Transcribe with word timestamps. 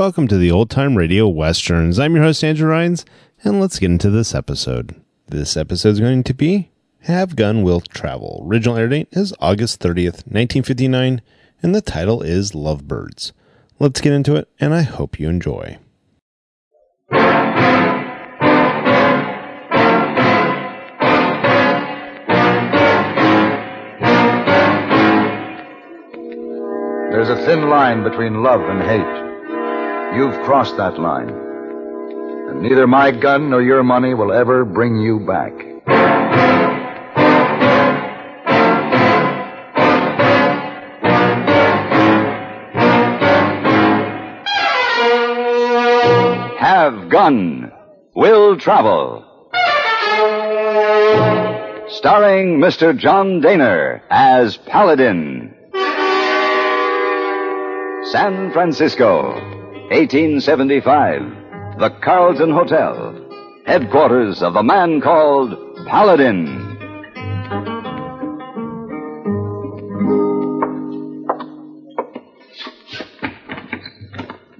Welcome 0.00 0.28
to 0.28 0.38
the 0.38 0.50
Old 0.50 0.70
Time 0.70 0.96
Radio 0.96 1.28
Westerns. 1.28 1.98
I'm 1.98 2.14
your 2.14 2.24
host, 2.24 2.42
Andrew 2.42 2.70
Rhynes, 2.70 3.04
and 3.44 3.60
let's 3.60 3.78
get 3.78 3.90
into 3.90 4.08
this 4.08 4.34
episode. 4.34 4.98
This 5.28 5.58
episode 5.58 5.90
is 5.90 6.00
going 6.00 6.24
to 6.24 6.32
be 6.32 6.70
Have 7.00 7.36
Gun 7.36 7.62
Will 7.62 7.82
Travel. 7.82 8.42
Original 8.46 8.78
air 8.78 8.88
date 8.88 9.08
is 9.12 9.34
August 9.40 9.78
30th, 9.80 10.24
1959, 10.24 11.20
and 11.62 11.74
the 11.74 11.82
title 11.82 12.22
is 12.22 12.54
Lovebirds. 12.54 13.32
Let's 13.78 14.00
get 14.00 14.14
into 14.14 14.36
it, 14.36 14.48
and 14.58 14.72
I 14.72 14.80
hope 14.80 15.20
you 15.20 15.28
enjoy. 15.28 15.76
There's 27.10 27.28
a 27.28 27.36
thin 27.44 27.68
line 27.68 28.02
between 28.02 28.42
love 28.42 28.62
and 28.62 28.80
hate. 28.82 29.29
You've 30.14 30.44
crossed 30.44 30.76
that 30.76 30.98
line. 30.98 31.28
And 31.28 32.62
neither 32.62 32.86
my 32.86 33.12
gun 33.12 33.50
nor 33.50 33.62
your 33.62 33.84
money 33.84 34.12
will 34.12 34.32
ever 34.32 34.64
bring 34.64 34.96
you 34.96 35.20
back. 35.20 35.52
Have 46.58 47.08
gun. 47.08 47.70
Will 48.16 48.56
travel. 48.58 49.24
Starring 51.88 52.58
Mr. 52.58 52.98
John 52.98 53.40
Dehner 53.40 54.00
as 54.10 54.56
Paladin. 54.56 55.54
San 58.10 58.50
Francisco, 58.52 59.59
1875. 59.90 61.80
The 61.80 61.90
Carlton 62.00 62.52
Hotel. 62.52 63.12
Headquarters 63.66 64.40
of 64.40 64.54
the 64.54 64.62
man 64.62 65.00
called 65.00 65.50
Paladin. 65.84 66.46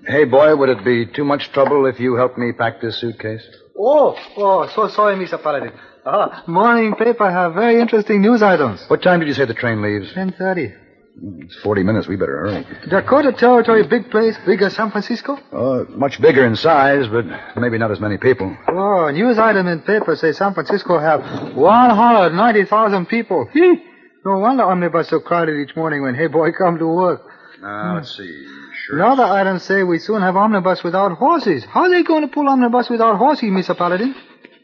Hey, 0.05 0.25
boy, 0.25 0.57
would 0.57 0.69
it 0.69 0.85
be 0.85 1.07
too 1.07 1.25
much 1.25 1.53
trouble 1.53 1.87
if 1.87 2.01
you 2.01 2.17
helped 2.17 2.37
me 2.37 2.51
pack 2.51 2.81
this 2.81 3.01
suitcase? 3.01 3.47
Oh, 3.79 4.17
oh, 4.37 4.69
so 4.75 4.89
sorry, 4.89 5.15
Mr. 5.15 5.41
Paladin. 5.41 5.71
Ah, 6.05 6.43
morning 6.49 6.97
paper 6.97 7.31
have 7.31 7.55
very 7.55 7.81
interesting 7.81 8.21
news 8.21 8.43
items. 8.43 8.85
What 8.89 9.01
time 9.01 9.21
did 9.21 9.29
you 9.29 9.35
say 9.35 9.45
the 9.45 9.55
train 9.55 9.81
leaves? 9.81 10.13
10.30. 10.13 10.90
It's 11.23 11.57
40 11.57 11.83
minutes. 11.83 12.07
We 12.09 12.17
better 12.17 12.39
hurry. 12.39 12.67
Dakota 12.89 13.33
Territory, 13.33 13.87
big 13.87 14.11
place, 14.11 14.37
bigger 14.47 14.71
San 14.71 14.91
Francisco? 14.91 15.39
Oh, 15.53 15.85
much 15.91 16.21
bigger 16.21 16.47
in 16.47 16.57
size, 16.57 17.09
but 17.09 17.25
maybe 17.57 17.77
not 17.79 17.91
as 17.91 18.01
many 18.01 18.17
people. 18.17 18.57
Oh, 18.69 19.11
news 19.11 19.39
item 19.39 19.67
in 19.67 19.81
paper 19.83 20.17
say 20.17 20.33
San 20.33 20.55
Francisco 20.55 20.99
have 20.99 21.21
190,000 21.55 23.07
people. 23.07 23.47
Hee. 23.53 23.83
No 24.25 24.39
wonder 24.39 24.65
omnibus 24.65 25.09
so 25.09 25.21
crowded 25.21 25.57
each 25.59 25.75
morning 25.77 26.03
when 26.03 26.15
hey 26.15 26.27
boy 26.27 26.53
come 26.53 26.79
to 26.79 26.87
work. 26.87 27.23
Now, 27.63 27.97
let's 27.97 28.17
see. 28.17 28.47
Sure. 28.87 28.97
Another 28.97 29.25
item 29.25 29.59
say 29.59 29.83
we 29.83 29.99
soon 29.99 30.23
have 30.23 30.37
omnibus 30.37 30.83
without 30.83 31.13
horses. 31.13 31.65
How 31.65 31.89
they 31.89 32.03
going 32.03 32.23
to 32.23 32.29
pull 32.29 32.49
omnibus 32.49 32.89
without 32.89 33.17
horses, 33.17 33.51
Mr. 33.51 33.77
Paladin? 33.77 34.15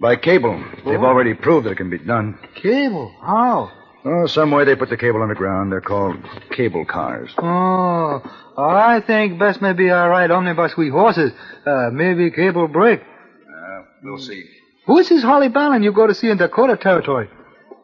By 0.01 0.17
cable. 0.17 0.63
They've 0.85 1.01
Oh. 1.03 1.07
already 1.07 1.35
proved 1.35 1.67
that 1.67 1.73
it 1.73 1.77
can 1.77 1.91
be 1.91 1.99
done. 1.99 2.39
Cable. 2.55 3.13
How? 3.23 3.71
Oh, 4.09 4.27
some 4.29 4.53
way 4.53 4.65
they 4.65 4.77
put 4.77 4.89
the 4.89 4.97
cable 4.97 5.21
underground. 5.21 5.73
They're 5.73 5.81
called 5.81 6.17
cable 6.51 6.85
cars. 6.85 7.29
Oh, 7.39 8.23
I 8.57 9.01
think 9.05 9.37
best 9.39 9.61
maybe 9.61 9.91
I 9.91 10.07
ride 10.07 10.31
omnibus 10.31 10.77
with 10.77 10.93
horses. 10.93 11.33
Uh, 11.67 11.91
maybe 11.93 12.31
cable 12.31 12.69
break. 12.69 13.01
Uh, 13.01 13.83
we'll 14.05 14.19
see. 14.19 14.45
Who 14.87 14.99
is 14.99 15.09
this 15.09 15.23
Holly 15.25 15.49
Bannon 15.49 15.83
you 15.83 15.91
go 15.93 16.07
to 16.07 16.15
see 16.15 16.31
in 16.31 16.37
Dakota 16.39 16.77
Territory? 16.77 17.29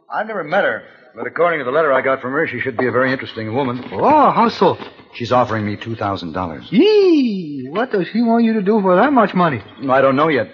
I've 0.09 0.28
never 0.28 0.44
met 0.44 0.62
her, 0.62 0.84
but 1.16 1.27
according 1.27 1.59
to 1.59 1.65
the 1.65 1.72
letter 1.72 1.93
I 1.93 2.03
got 2.03 2.21
from 2.21 2.33
her, 2.33 2.47
she 2.47 2.60
should 2.60 2.77
be 2.77 2.87
a 2.87 2.93
very 2.93 3.10
interesting 3.12 3.53
woman. 3.53 3.83
Oh, 3.91 4.31
how 4.31 4.49
so? 4.49 4.78
She's 5.15 5.33
offering 5.33 5.66
me 5.66 5.77
$2,000. 5.77 6.71
Yee, 6.71 7.66
what 7.69 7.91
does 7.91 8.06
she 8.12 8.22
want 8.22 8.44
you 8.44 8.53
to 8.53 8.62
do 8.62 8.81
for 8.81 8.94
that 8.94 9.12
much 9.12 9.34
money? 9.34 9.60
I 9.91 10.00
don't 10.00 10.15
know 10.15 10.28
yet, 10.28 10.53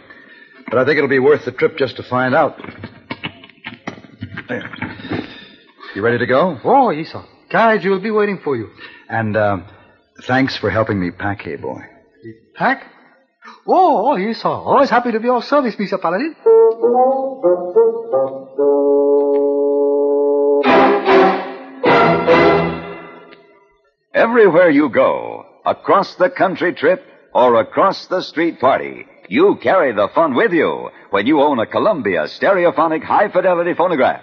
but 0.71 0.79
I 0.79 0.87
think 0.87 0.97
it'll 0.97 1.11
be 1.11 1.19
worth 1.19 1.45
the 1.45 1.53
trip 1.53 1.77
just 1.77 1.97
to 1.97 2.03
find 2.03 2.35
out. 2.35 2.59
There. 4.49 4.71
You 5.99 6.05
ready 6.05 6.19
to 6.19 6.27
go? 6.27 6.57
Oh, 6.63 6.93
Esau. 6.93 7.25
Carriage 7.51 7.85
will 7.85 7.99
be 8.01 8.13
waiting 8.13 8.39
for 8.39 8.57
you. 8.57 8.71
And, 9.09 9.37
uh, 9.37 9.57
thanks 10.29 10.57
for 10.57 10.71
helping 10.71 11.01
me 11.01 11.11
pack, 11.11 11.43
hey 11.43 11.57
boy. 11.57 11.81
Pack? 12.55 12.85
Oh, 13.67 14.13
oh, 14.13 14.17
Esau. 14.17 14.63
Always 14.63 14.91
happy 14.91 15.11
to 15.11 15.19
be 15.19 15.29
of 15.29 15.43
service, 15.43 15.75
Mr. 15.75 16.01
Paladin. 16.01 16.37
Everywhere 24.15 24.71
you 24.71 24.91
go, 24.91 25.47
across 25.67 26.15
the 26.15 26.31
country 26.31 26.75
trip 26.75 27.05
or 27.35 27.61
across 27.61 28.07
the 28.07 28.23
street 28.23 28.61
party, 28.61 29.05
you 29.29 29.59
carry 29.61 29.93
the 29.93 30.07
fun 30.15 30.37
with 30.37 30.53
you 30.53 30.91
when 31.11 31.27
you 31.27 31.41
own 31.41 31.59
a 31.59 31.67
Columbia 31.67 32.29
stereophonic 32.29 33.03
high 33.03 33.33
fidelity 33.33 33.75
phonograph. 33.75 34.23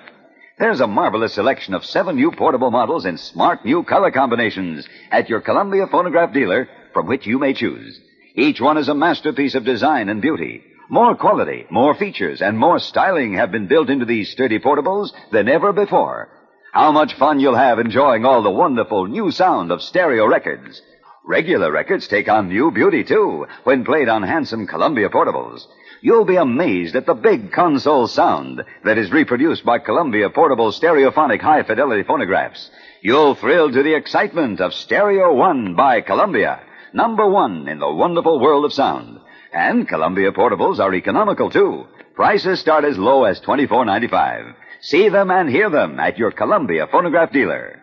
There's 0.57 0.79
a 0.79 0.88
marvelous 0.88 1.33
selection 1.33 1.73
of 1.73 1.83
seven 1.83 2.16
new 2.16 2.31
portable 2.31 2.71
models 2.71 3.05
in 3.05 3.17
smart 3.17 3.66
new 3.66 3.83
color 3.83 4.09
combinations 4.09 4.88
at 5.11 5.27
your 5.27 5.41
Columbia 5.41 5.85
phonograph 5.85 6.31
dealer 6.31 6.69
from 6.93 7.07
which 7.07 7.27
you 7.27 7.38
may 7.38 7.53
choose. 7.53 7.99
Each 8.35 8.61
one 8.61 8.77
is 8.77 8.88
a 8.88 8.95
masterpiece 8.95 9.55
of 9.55 9.65
design 9.65 10.07
and 10.07 10.21
beauty. 10.21 10.63
More 10.89 11.13
quality, 11.13 11.65
more 11.69 11.94
features, 11.94 12.41
and 12.41 12.57
more 12.57 12.79
styling 12.79 13.33
have 13.33 13.51
been 13.51 13.67
built 13.67 13.89
into 13.89 14.05
these 14.05 14.31
sturdy 14.31 14.59
portables 14.59 15.09
than 15.29 15.49
ever 15.49 15.73
before. 15.73 16.29
How 16.71 16.94
much 16.94 17.15
fun 17.15 17.41
you'll 17.41 17.55
have 17.55 17.77
enjoying 17.77 18.23
all 18.23 18.41
the 18.41 18.49
wonderful 18.49 19.07
new 19.07 19.31
sound 19.31 19.73
of 19.73 19.81
stereo 19.81 20.25
records. 20.25 20.81
Regular 21.25 21.69
records 21.69 22.07
take 22.07 22.29
on 22.29 22.47
new 22.47 22.71
beauty, 22.71 23.03
too, 23.03 23.45
when 23.65 23.83
played 23.83 24.07
on 24.07 24.23
handsome 24.23 24.67
Columbia 24.67 25.09
portables. 25.09 25.65
You'll 26.01 26.25
be 26.25 26.35
amazed 26.35 26.95
at 26.95 27.06
the 27.06 27.13
big 27.13 27.51
console 27.51 28.07
sound 28.07 28.63
that 28.83 28.97
is 28.97 29.11
reproduced 29.11 29.66
by 29.66 29.79
Columbia 29.79 30.29
portable 30.29 30.72
stereophonic 30.72 31.41
high 31.41 31.63
fidelity 31.63 32.03
phonographs. 32.03 32.69
You'll 33.01 33.35
thrill 33.35 33.72
to 33.72 33.83
the 33.83 33.95
excitement 33.95 34.61
of 34.61 34.73
Stereo 34.73 35.33
One 35.33 35.75
by 35.75 36.01
Columbia, 36.01 36.61
number 36.94 37.28
one 37.28 37.67
in 37.67 37.79
the 37.79 37.91
wonderful 37.91 38.39
world 38.39 38.66
of 38.66 38.73
sound. 38.73 39.19
And 39.53 39.88
Columbia 39.88 40.31
portables 40.31 40.79
are 40.79 40.94
economical, 40.94 41.50
too. 41.50 41.85
Prices 42.13 42.59
start 42.59 42.83
as 42.83 42.97
low 42.97 43.23
as 43.23 43.39
twenty-four 43.39 43.85
ninety-five. 43.85 44.45
See 44.81 45.09
them 45.09 45.31
and 45.31 45.50
hear 45.50 45.69
them 45.69 46.00
at 46.00 46.17
your 46.17 46.31
Columbia 46.31 46.88
phonograph 46.88 47.31
dealer. 47.31 47.81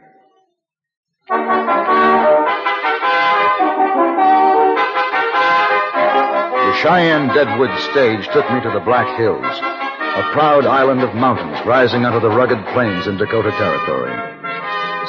Cheyenne 6.83 7.29
Deadwood 7.29 7.71
stage 7.93 8.27
took 8.33 8.51
me 8.51 8.61
to 8.61 8.71
the 8.75 8.83
Black 8.85 9.07
Hills, 9.17 9.39
a 9.39 10.31
proud 10.33 10.67
island 10.67 11.03
of 11.03 11.15
mountains 11.15 11.65
rising 11.65 12.03
out 12.05 12.17
of 12.17 12.23
the 12.23 12.29
rugged 12.29 12.59
plains 12.75 13.07
in 13.07 13.17
Dakota 13.17 13.53
Territory. 13.53 14.11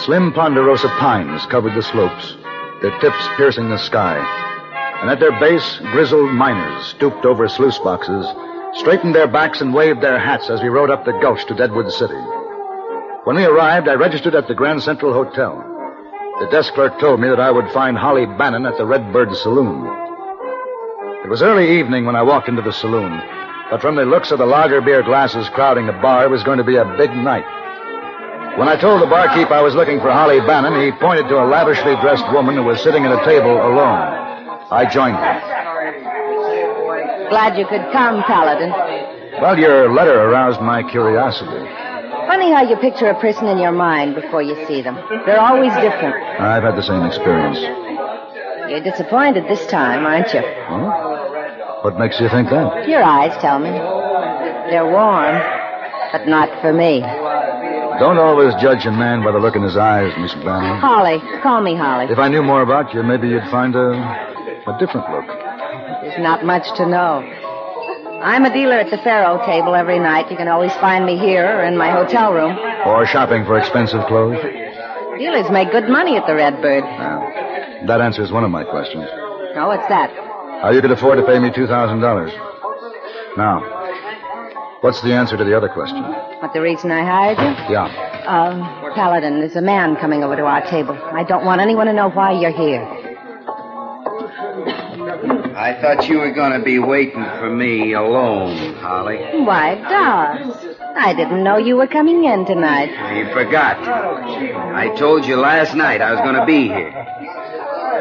Slim 0.05 0.31
ponderosa 0.33 0.87
pines 0.99 1.43
covered 1.47 1.73
the 1.73 1.81
slopes, 1.81 2.37
their 2.83 2.95
tips 2.99 3.27
piercing 3.37 3.71
the 3.71 3.79
sky. 3.79 4.21
And 5.01 5.09
at 5.09 5.19
their 5.19 5.31
base, 5.39 5.79
grizzled 5.93 6.31
miners 6.31 6.85
stooped 6.85 7.25
over 7.25 7.49
sluice 7.49 7.79
boxes, 7.79 8.27
straightened 8.73 9.15
their 9.15 9.27
backs, 9.27 9.59
and 9.59 9.73
waved 9.73 10.01
their 10.01 10.19
hats 10.19 10.51
as 10.51 10.61
we 10.61 10.69
rode 10.69 10.91
up 10.91 11.05
the 11.05 11.17
gulch 11.23 11.43
to 11.47 11.55
Deadwood 11.55 11.91
City. 11.91 12.21
When 13.23 13.35
we 13.35 13.45
arrived, 13.45 13.87
I 13.87 13.95
registered 13.95 14.35
at 14.35 14.47
the 14.47 14.53
Grand 14.53 14.83
Central 14.83 15.11
Hotel. 15.11 15.57
The 16.39 16.51
desk 16.51 16.75
clerk 16.75 16.99
told 16.99 17.19
me 17.19 17.29
that 17.29 17.39
I 17.39 17.49
would 17.49 17.71
find 17.71 17.97
Holly 17.97 18.27
Bannon 18.27 18.67
at 18.67 18.77
the 18.77 18.85
Redbird 18.85 19.35
Saloon. 19.37 20.02
It 21.23 21.29
was 21.29 21.41
early 21.41 21.79
evening 21.79 22.05
when 22.05 22.17
I 22.17 22.21
walked 22.21 22.49
into 22.49 22.61
the 22.61 22.73
saloon, 22.73 23.21
but 23.71 23.79
from 23.79 23.95
the 23.95 24.03
looks 24.03 24.31
of 24.31 24.39
the 24.39 24.45
lager 24.45 24.81
beer 24.81 25.01
glasses 25.01 25.47
crowding 25.49 25.85
the 25.87 25.93
bar, 25.93 26.25
it 26.25 26.29
was 26.29 26.43
going 26.43 26.57
to 26.57 26.65
be 26.65 26.75
a 26.75 26.83
big 26.97 27.11
night. 27.11 27.45
When 28.59 28.67
I 28.67 28.75
told 28.75 29.01
the 29.01 29.07
barkeep 29.07 29.49
I 29.49 29.61
was 29.61 29.73
looking 29.73 30.01
for 30.01 30.11
Holly 30.11 30.41
Bannon, 30.41 30.75
he 30.83 30.91
pointed 30.99 31.29
to 31.29 31.41
a 31.41 31.47
lavishly 31.47 31.95
dressed 32.01 32.29
woman 32.33 32.55
who 32.55 32.63
was 32.63 32.83
sitting 32.83 33.05
at 33.05 33.11
a 33.11 33.23
table 33.23 33.55
alone. 33.55 34.67
I 34.69 34.85
joined 34.91 35.15
her. 35.15 35.39
Glad 37.29 37.57
you 37.57 37.67
could 37.67 37.89
come, 37.93 38.21
Paladin. 38.23 38.69
Well, 39.41 39.57
your 39.57 39.93
letter 39.93 40.29
aroused 40.29 40.59
my 40.59 40.83
curiosity. 40.83 41.65
Funny 42.27 42.51
how 42.51 42.63
you 42.63 42.75
picture 42.77 43.07
a 43.07 43.19
person 43.19 43.47
in 43.47 43.59
your 43.59 43.71
mind 43.71 44.15
before 44.15 44.41
you 44.41 44.55
see 44.67 44.81
them. 44.81 44.95
They're 45.25 45.39
always 45.39 45.73
different. 45.75 46.15
I've 46.39 46.63
had 46.63 46.75
the 46.75 46.83
same 46.83 47.03
experience. 47.03 47.59
You're 48.69 48.83
disappointed 48.83 49.45
this 49.47 49.65
time, 49.67 50.05
aren't 50.05 50.33
you? 50.33 50.41
Huh? 50.41 51.12
What 51.83 51.99
makes 51.99 52.19
you 52.19 52.29
think 52.29 52.49
that? 52.49 52.87
Your 52.87 53.03
eyes 53.03 53.35
tell 53.41 53.59
me. 53.59 53.71
They're 54.71 54.87
warm, 54.87 55.35
but 56.15 56.25
not 56.27 56.47
for 56.61 56.71
me. 56.71 57.01
Don't 57.99 58.17
always 58.17 58.55
judge 58.55 58.85
a 58.85 58.91
man 58.91 59.21
by 59.23 59.31
the 59.31 59.39
look 59.39 59.55
in 59.55 59.61
his 59.61 59.75
eyes, 59.77 60.11
Miss 60.17 60.33
Bannon. 60.33 60.79
Holly. 60.79 61.19
Call 61.43 61.61
me 61.61 61.75
Holly. 61.75 62.07
If 62.09 62.17
I 62.17 62.27
knew 62.29 62.41
more 62.41 62.61
about 62.61 62.93
you, 62.93 63.03
maybe 63.03 63.27
you'd 63.27 63.43
find 63.51 63.75
a 63.75 63.91
A 64.65 64.77
different 64.79 65.11
look. 65.11 65.27
There's 65.27 66.23
not 66.23 66.45
much 66.45 66.63
to 66.77 66.87
know. 66.87 67.19
I'm 68.23 68.45
a 68.45 68.53
dealer 68.53 68.79
at 68.79 68.89
the 68.89 68.97
Faro 69.03 69.45
table 69.45 69.75
every 69.75 69.99
night. 69.99 70.31
You 70.31 70.37
can 70.37 70.47
always 70.47 70.71
find 70.75 71.05
me 71.05 71.17
here 71.19 71.45
or 71.59 71.65
in 71.65 71.77
my 71.77 71.91
hotel 71.91 72.31
room. 72.33 72.57
Or 72.87 73.05
shopping 73.05 73.43
for 73.43 73.59
expensive 73.59 74.07
clothes? 74.07 74.39
Dealers 75.19 75.51
make 75.51 75.71
good 75.71 75.89
money 75.89 76.15
at 76.15 76.25
the 76.25 76.33
Redbird. 76.33 76.83
Well, 76.83 77.21
ah, 77.27 77.85
that 77.87 77.99
answers 77.99 78.31
one 78.31 78.45
of 78.45 78.51
my 78.51 78.63
questions. 78.63 79.05
Oh, 79.55 79.67
what's 79.67 79.87
that? 79.89 80.09
How 80.63 80.71
you 80.71 80.79
could 80.79 80.91
afford 80.91 81.17
to 81.17 81.25
pay 81.25 81.39
me 81.39 81.49
$2,000. 81.49 83.35
Now, 83.35 83.59
what's 84.79 85.01
the 85.01 85.11
answer 85.11 85.35
to 85.35 85.43
the 85.43 85.57
other 85.57 85.67
question? 85.67 86.01
What 86.01 86.53
the 86.53 86.61
reason 86.61 86.89
I 86.89 87.03
hired 87.03 87.37
you? 87.37 87.73
Yeah. 87.73 87.83
Uh, 88.25 88.93
Paladin, 88.95 89.41
there's 89.41 89.57
a 89.57 89.61
man 89.61 89.97
coming 89.97 90.23
over 90.23 90.37
to 90.37 90.43
our 90.43 90.65
table. 90.69 90.97
I 91.11 91.25
don't 91.25 91.43
want 91.43 91.59
anyone 91.59 91.87
to 91.87 91.93
know 91.93 92.09
why 92.09 92.31
you're 92.39 92.55
here. 92.55 92.81
I 95.53 95.77
thought 95.81 96.07
you 96.07 96.19
were 96.19 96.31
going 96.31 96.57
to 96.57 96.63
be 96.63 96.79
waiting 96.79 97.25
for 97.39 97.49
me 97.53 97.91
alone, 97.91 98.75
Holly. 98.75 99.17
Why, 99.43 99.75
Doss. 99.75 100.65
I 100.95 101.13
didn't 101.13 101.43
know 101.43 101.57
you 101.57 101.75
were 101.75 101.87
coming 101.87 102.23
in 102.23 102.45
tonight. 102.45 102.89
You 103.17 103.33
forgot. 103.33 103.79
I 103.85 104.95
told 104.95 105.25
you 105.25 105.35
last 105.35 105.75
night 105.75 105.99
I 106.01 106.13
was 106.13 106.21
going 106.21 106.35
to 106.35 106.45
be 106.45 106.69
here. 106.69 107.42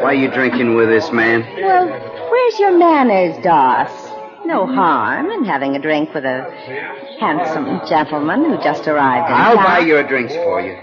Why 0.03 0.09
are 0.09 0.13
you 0.15 0.29
drinking 0.29 0.75
with 0.75 0.89
this 0.89 1.11
man? 1.13 1.41
Well, 1.61 1.87
where's 2.29 2.59
your 2.59 2.77
manners, 2.77 3.41
Doss? 3.41 3.89
No 4.45 4.67
harm 4.67 5.31
in 5.31 5.45
having 5.45 5.77
a 5.77 5.79
drink 5.79 6.13
with 6.13 6.25
a 6.25 6.51
handsome 7.21 7.79
gentleman 7.87 8.43
who 8.43 8.57
just 8.61 8.85
arrived 8.85 9.29
in 9.29 9.33
I'll 9.35 9.55
town. 9.55 9.63
buy 9.63 9.79
your 9.79 10.03
drinks 10.03 10.33
for 10.35 10.59
you. 10.59 10.75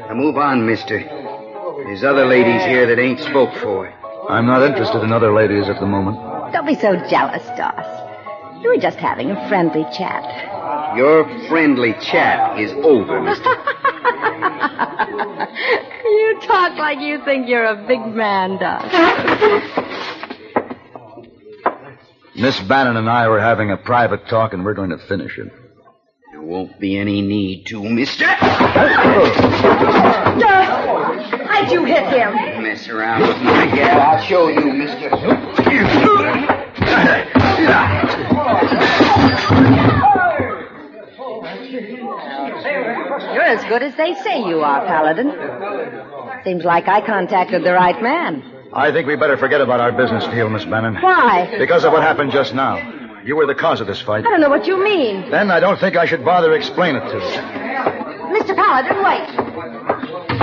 Now 0.00 0.12
move 0.12 0.36
on, 0.36 0.66
mister. 0.66 0.98
There's 1.84 2.04
other 2.04 2.26
ladies 2.26 2.62
here 2.64 2.86
that 2.86 2.98
ain't 3.00 3.20
spoke 3.20 3.54
for. 3.62 3.88
I'm 4.28 4.44
not 4.46 4.62
interested 4.62 5.02
in 5.02 5.10
other 5.10 5.32
ladies 5.32 5.66
at 5.70 5.80
the 5.80 5.86
moment. 5.86 6.18
Don't 6.52 6.66
be 6.66 6.74
so 6.74 6.96
jealous, 7.08 7.46
Doss. 7.56 8.60
We 8.62 8.68
were 8.68 8.76
just 8.76 8.98
having 8.98 9.30
a 9.30 9.48
friendly 9.48 9.84
chat. 9.96 10.96
Your 10.98 11.24
friendly 11.48 11.94
chat 11.94 12.58
is 12.60 12.72
over, 12.84 13.22
mister. 13.22 13.48
you 16.04 16.40
talk 16.42 16.76
like 16.78 16.98
you 17.00 17.22
think 17.24 17.48
you're 17.48 17.64
a 17.64 17.86
big 17.86 18.00
man, 18.06 18.58
Doss. 18.58 18.84
Miss 22.36 22.60
Bannon 22.60 22.96
and 22.96 23.10
I 23.10 23.28
were 23.28 23.40
having 23.40 23.70
a 23.72 23.76
private 23.76 24.28
talk, 24.28 24.52
and 24.52 24.64
we're 24.64 24.74
going 24.74 24.90
to 24.90 24.98
finish 24.98 25.38
it. 25.38 25.52
There 26.30 26.42
won't 26.42 26.78
be 26.78 26.96
any 26.96 27.20
need 27.20 27.66
to, 27.66 27.82
mister. 27.82 28.26
Why'd 31.48 31.72
you 31.72 31.84
hit 31.84 32.06
him? 32.08 32.62
Mess 32.62 32.88
around 32.88 33.22
with 33.22 33.38
my 33.38 33.66
gal. 33.74 34.00
I'll 34.00 34.22
show 34.22 34.48
you, 34.48 34.72
mister. 34.72 35.10
Oh, 39.50 40.27
You're 42.18 43.42
as 43.42 43.64
good 43.64 43.82
as 43.82 43.94
they 43.96 44.14
say 44.14 44.38
you 44.40 44.60
are, 44.60 44.84
Paladin. 44.86 45.32
Seems 46.44 46.64
like 46.64 46.88
I 46.88 47.00
contacted 47.04 47.64
the 47.64 47.72
right 47.72 48.00
man. 48.02 48.42
I 48.72 48.92
think 48.92 49.06
we 49.06 49.16
better 49.16 49.36
forget 49.36 49.60
about 49.60 49.80
our 49.80 49.92
business 49.92 50.24
deal, 50.26 50.48
Miss 50.50 50.64
Bannon. 50.64 50.96
Why? 50.96 51.54
Because 51.58 51.84
of 51.84 51.92
what 51.92 52.02
happened 52.02 52.32
just 52.32 52.54
now. 52.54 52.76
You 53.24 53.36
were 53.36 53.46
the 53.46 53.54
cause 53.54 53.80
of 53.80 53.86
this 53.86 54.00
fight. 54.00 54.26
I 54.26 54.30
don't 54.30 54.40
know 54.40 54.48
what 54.50 54.66
you 54.66 54.82
mean. 54.82 55.30
Then 55.30 55.50
I 55.50 55.60
don't 55.60 55.78
think 55.78 55.96
I 55.96 56.06
should 56.06 56.24
bother 56.24 56.52
explain 56.54 56.96
it 56.96 57.00
to 57.00 57.16
you. 57.18 57.40
Mr. 58.38 58.54
Paladin, 58.54 59.02
wait. 59.02 60.38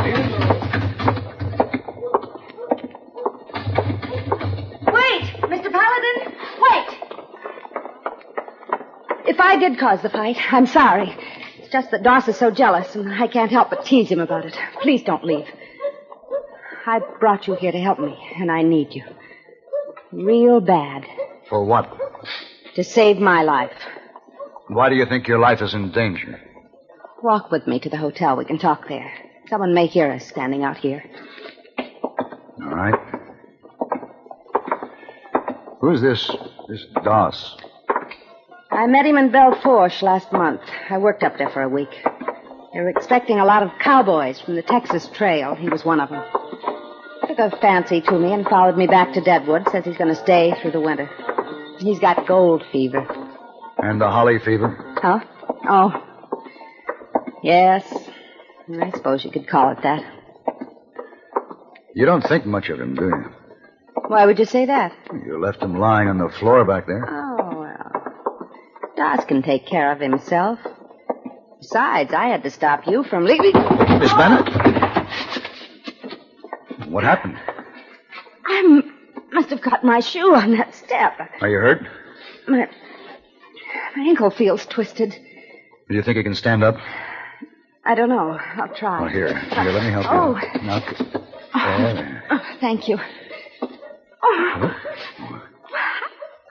Wait, 3.96 5.24
Mr. 5.52 5.72
Paladin, 5.72 6.34
wait. 6.60 6.88
If 9.28 9.40
I 9.40 9.58
did 9.60 9.80
cause 9.80 10.02
the 10.02 10.10
fight, 10.10 10.38
I'm 10.52 10.66
sorry. 10.68 11.16
It's 11.66 11.72
just 11.72 11.90
that 11.90 12.04
Doss 12.04 12.28
is 12.28 12.38
so 12.38 12.52
jealous, 12.52 12.94
and 12.94 13.12
I 13.12 13.26
can't 13.26 13.50
help 13.50 13.72
but 13.72 13.86
tease 13.86 14.08
him 14.08 14.20
about 14.20 14.46
it. 14.46 14.56
Please 14.84 15.02
don't 15.02 15.24
leave. 15.24 15.48
I 16.86 17.00
brought 17.20 17.48
you 17.48 17.56
here 17.56 17.72
to 17.72 17.80
help 17.80 17.98
me, 17.98 18.16
and 18.36 18.52
I 18.52 18.62
need 18.62 18.94
you. 18.94 19.04
Real 20.12 20.62
bad. 20.62 21.08
For 21.50 21.66
what? 21.66 21.90
To 22.76 22.84
save 22.84 23.18
my 23.18 23.42
life. 23.42 23.74
Why 24.68 24.90
do 24.90 24.96
you 24.96 25.08
think 25.08 25.28
your 25.28 25.40
life 25.40 25.60
is 25.64 25.74
in 25.74 25.92
danger? 25.92 26.40
Walk 27.24 27.50
with 27.50 27.66
me 27.66 27.80
to 27.80 27.90
the 27.90 27.98
hotel. 27.98 28.36
We 28.36 28.46
can 28.46 28.60
talk 28.60 28.88
there. 28.88 29.12
Someone 29.50 29.74
may 29.74 29.88
hear 29.88 30.12
us 30.12 30.28
standing 30.28 30.64
out 30.64 30.78
here. 30.78 31.04
All 32.62 32.76
right. 32.76 33.00
Who's 35.82 36.00
this? 36.00 36.30
This 36.70 36.86
Doss. 37.04 37.58
I 38.76 38.88
met 38.88 39.06
him 39.06 39.18
in 39.18 39.32
Belle 39.32 39.58
Fourche 39.64 40.02
last 40.02 40.32
month. 40.34 40.62
I 40.90 40.98
worked 40.98 41.24
up 41.24 41.38
there 41.38 41.50
for 41.50 41.62
a 41.62 41.70
week. 41.70 41.90
They 42.74 42.82
were 42.82 42.90
expecting 42.90 43.40
a 43.40 43.46
lot 43.46 43.64
of 43.64 43.70
cowboys 43.80 44.42
from 44.42 44.56
the 44.56 44.62
Texas 44.62 45.08
Trail. 45.14 45.56
He 45.56 45.70
was 45.70 45.86
one 45.86 46.02
of 46.02 46.10
them. 46.10 46.24
Took 47.28 47.40
a 47.40 47.58
fancy 47.62 48.02
to 48.02 48.20
me 48.20 48.34
and 48.34 48.46
followed 48.46 48.78
me 48.78 48.86
back 48.86 49.14
to 49.14 49.22
Deadwood. 49.22 49.70
Says 49.72 49.86
he's 49.86 49.98
going 49.98 50.14
to 50.14 50.22
stay 50.22 50.54
through 50.62 50.72
the 50.72 50.82
winter. 50.82 51.10
He's 51.80 52.00
got 52.00 52.28
gold 52.28 52.64
fever. 52.72 53.08
And 53.78 54.02
the 54.02 54.10
Holly 54.10 54.40
fever? 54.40 54.98
Huh? 55.02 55.20
Oh. 55.70 55.94
Yes. 57.44 57.86
I 58.70 58.92
suppose 58.92 59.24
you 59.24 59.32
could 59.32 59.48
call 59.48 59.72
it 59.72 59.82
that. 59.84 60.04
You 61.94 62.06
don't 62.06 62.28
think 62.28 62.46
much 62.46 62.68
of 62.70 62.82
him, 62.82 62.96
do 62.96 63.06
you? 63.06 63.24
Why 64.08 64.26
would 64.26 64.38
you 64.38 64.46
say 64.46 64.66
that? 64.66 64.92
You 65.26 65.40
left 65.40 65.62
him 65.62 65.80
lying 65.80 66.10
on 66.10 66.18
the 66.18 66.30
floor 66.40 66.66
back 66.66 66.88
there. 66.88 67.06
Oh. 67.08 67.25
Oh. 68.98 69.16
Doss 69.16 69.26
can 69.26 69.42
take 69.42 69.66
care 69.66 69.92
of 69.92 70.00
himself. 70.00 70.60
Besides, 71.60 72.14
I 72.14 72.28
had 72.28 72.44
to 72.44 72.50
stop 72.50 72.88
you 72.88 73.04
from 73.04 73.26
leaving. 73.26 73.54
Miss 74.00 74.14
Bannon? 74.14 74.46
What 76.92 77.04
happened? 77.04 77.38
I 78.48 78.60
m- 78.60 78.94
must 79.32 79.50
have 79.50 79.62
cut 79.62 79.84
my 79.84 80.00
shoe 80.00 80.36
on 80.36 80.52
that 80.58 80.74
step. 80.76 81.14
Are 81.42 81.50
you 81.50 81.58
hurt? 81.58 81.82
My, 82.48 82.68
my 83.96 84.04
ankle 84.04 84.30
feels 84.30 84.66
twisted. 84.66 85.12
Do 85.90 85.96
you 85.96 86.04
think 86.04 86.18
you 86.18 86.24
can 86.24 86.36
stand 86.36 86.64
up? 86.64 86.76
I 87.84 87.96
don't 87.96 88.10
know. 88.10 88.38
I'll 88.58 88.74
try. 88.76 89.04
Oh, 89.04 89.08
here. 89.08 89.38
Here, 89.38 89.72
let 89.72 89.84
me 89.84 89.90
help 89.92 90.06
Oh. 90.10 90.38
you. 90.38 90.62
Now, 90.62 90.82
oh. 91.54 91.94
there. 91.94 92.24
Oh, 92.32 92.42
thank 92.60 92.88
you. 92.88 92.98
Oh. 94.24 94.76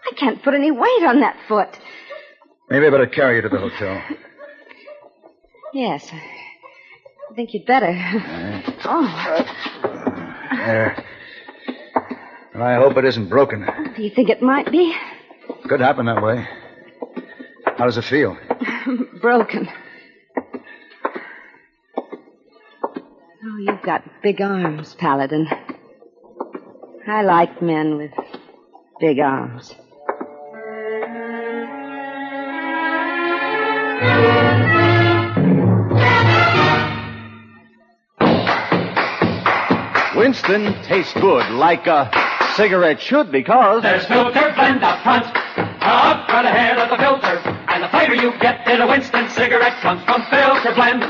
I 0.07 0.15
can't 0.17 0.43
put 0.43 0.55
any 0.55 0.71
weight 0.71 1.05
on 1.07 1.21
that 1.21 1.37
foot. 1.49 1.69
Maybe 2.75 2.89
I 2.89 2.91
better 2.91 3.07
carry 3.07 3.37
you 3.37 3.43
to 3.43 3.49
the 3.49 3.59
hotel. 3.59 4.03
Yes. 5.73 6.09
I 6.13 7.35
think 7.35 7.53
you'd 7.53 7.67
better. 7.67 7.93
Oh, 8.85 9.45
There. 10.53 11.05
Well, 12.55 12.63
I 12.63 12.75
hope 12.77 12.97
it 12.97 13.05
isn't 13.05 13.29
broken. 13.29 13.67
do 13.97 14.03
you 14.05 14.11
think 14.11 14.29
it 14.29 14.41
might 14.41 14.71
be? 14.71 14.95
Could 15.69 15.81
happen 15.81 16.07
that 16.07 16.23
way. 16.23 16.47
How 17.77 17.87
does 17.87 17.97
it 17.97 18.05
feel? 18.05 18.37
Broken. 19.21 19.69
Oh, 22.77 23.59
you've 23.59 23.83
got 23.83 24.05
big 24.23 24.41
arms, 24.41 24.95
Paladin. 24.95 25.49
I 27.09 27.23
like 27.23 27.61
men 27.61 27.97
with 27.97 28.13
big 29.01 29.19
arms. 29.19 29.75
Winston 40.25 40.73
tastes 40.85 41.13
good 41.13 41.51
like 41.51 41.87
a 41.87 42.11
cigarette 42.57 42.99
should 42.99 43.31
because 43.31 43.83
There's 43.83 44.07
filter 44.07 44.55
blend 44.57 44.83
up 44.83 45.03
front, 45.03 45.27
up 45.27 46.29
right 46.31 46.47
ahead 46.47 46.79
of 46.79 46.89
the 46.89 46.97
filter, 46.97 47.37
and 47.69 47.85
the 47.85 47.89
flavor 47.91 48.15
you 48.15 48.33
get 48.39 48.67
in 48.67 48.81
a 48.81 48.87
Winston 48.87 49.29
cigarette 49.29 49.79
comes 49.83 50.03
from 50.05 50.23
filter 50.31 50.75
blend. 50.75 51.03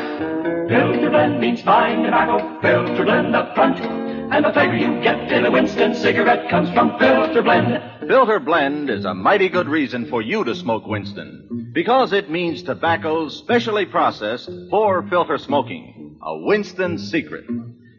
Filter 0.68 1.10
blend 1.10 1.40
means 1.40 1.62
fine 1.62 2.02
tobacco, 2.02 2.60
filter 2.60 3.04
blend 3.04 3.36
up 3.36 3.54
front, 3.54 3.78
and 3.78 4.44
the 4.44 4.52
flavor 4.52 4.74
you 4.74 5.00
get 5.00 5.30
in 5.30 5.46
a 5.46 5.50
Winston 5.52 5.94
cigarette 5.94 6.50
comes 6.50 6.68
from 6.70 6.98
filter 6.98 7.40
blend. 7.40 8.08
Filter 8.08 8.40
Blend 8.40 8.90
is 8.90 9.04
a 9.04 9.14
mighty 9.14 9.48
good 9.48 9.68
reason 9.68 10.10
for 10.10 10.22
you 10.22 10.42
to 10.42 10.56
smoke 10.56 10.88
Winston 10.88 11.70
because 11.72 12.12
it 12.12 12.30
means 12.30 12.64
tobacco 12.64 13.28
specially 13.28 13.86
processed 13.86 14.50
for 14.70 15.06
filter 15.06 15.38
smoking. 15.38 16.18
A 16.20 16.36
Winston 16.36 16.98
secret. 16.98 17.44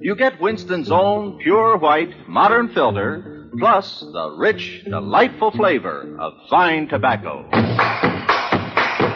You 0.06 0.16
get 0.16 0.40
Winston's 0.40 0.92
own 0.92 1.40
pure 1.40 1.80
white 1.80 2.30
modern 2.30 2.70
filter 2.70 3.50
plus 3.58 4.02
the 4.02 4.36
rich, 4.38 4.84
delightful 4.84 5.50
flavor 5.50 6.16
of 6.20 6.34
fine 6.48 6.88
tobacco. 6.88 7.50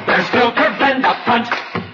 There's 0.07 0.27
filter 0.29 0.75
blend 0.79 1.05
up 1.05 1.23
front, 1.25 1.45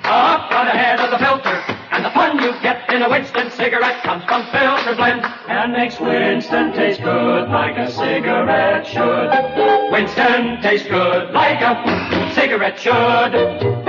up 0.06 0.50
right 0.50 0.70
ahead 0.74 1.02
of 1.02 1.12
the 1.12 1.18
filter, 1.18 1.62
and 1.92 2.06
And 2.06 2.06
the 2.06 2.12
fun 2.12 2.38
you 2.40 2.54
get 2.62 2.90
in 2.94 3.02
a 3.02 3.10
Winston 3.10 3.52
cigarette 3.52 4.02
comes 4.04 4.24
from 4.24 4.46
filter 4.54 4.96
blend 4.96 5.26
and 5.50 5.74
makes 5.74 6.00
Winston 6.00 6.72
taste 6.72 7.02
good 7.02 7.50
like 7.50 7.76
a 7.78 7.92
cigarette 7.92 8.88
should. 8.88 9.92
Winston 9.92 10.62
tastes 10.62 10.88
good 10.88 11.32
like 11.34 11.60
a 11.60 12.34
cigarette 12.34 12.80
should. 12.80 13.85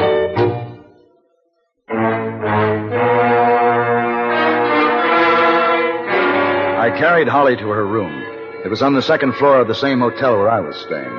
I 6.97 6.99
carried 6.99 7.29
Holly 7.29 7.57
to 7.57 7.69
her 7.69 7.87
room. 7.87 8.23
It 8.65 8.69
was 8.71 8.81
on 8.81 8.95
the 8.95 9.03
second 9.03 9.35
floor 9.35 9.61
of 9.61 9.69
the 9.69 9.75
same 9.75 9.99
hotel 9.99 10.33
where 10.33 10.49
I 10.49 10.61
was 10.61 10.75
staying. 10.77 11.13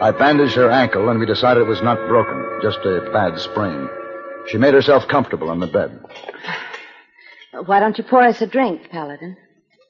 I 0.00 0.12
bandaged 0.16 0.54
her 0.54 0.70
ankle, 0.70 1.08
and 1.08 1.18
we 1.18 1.26
decided 1.26 1.62
it 1.62 1.68
was 1.68 1.82
not 1.82 1.98
broken, 2.06 2.60
just 2.62 2.78
a 2.86 3.10
bad 3.12 3.36
sprain. 3.40 3.88
She 4.46 4.58
made 4.58 4.74
herself 4.74 5.08
comfortable 5.08 5.50
on 5.50 5.58
the 5.58 5.66
bed. 5.66 5.98
Why 7.66 7.80
don't 7.80 7.98
you 7.98 8.04
pour 8.04 8.22
us 8.22 8.40
a 8.42 8.46
drink, 8.46 8.90
Paladin? 8.92 9.36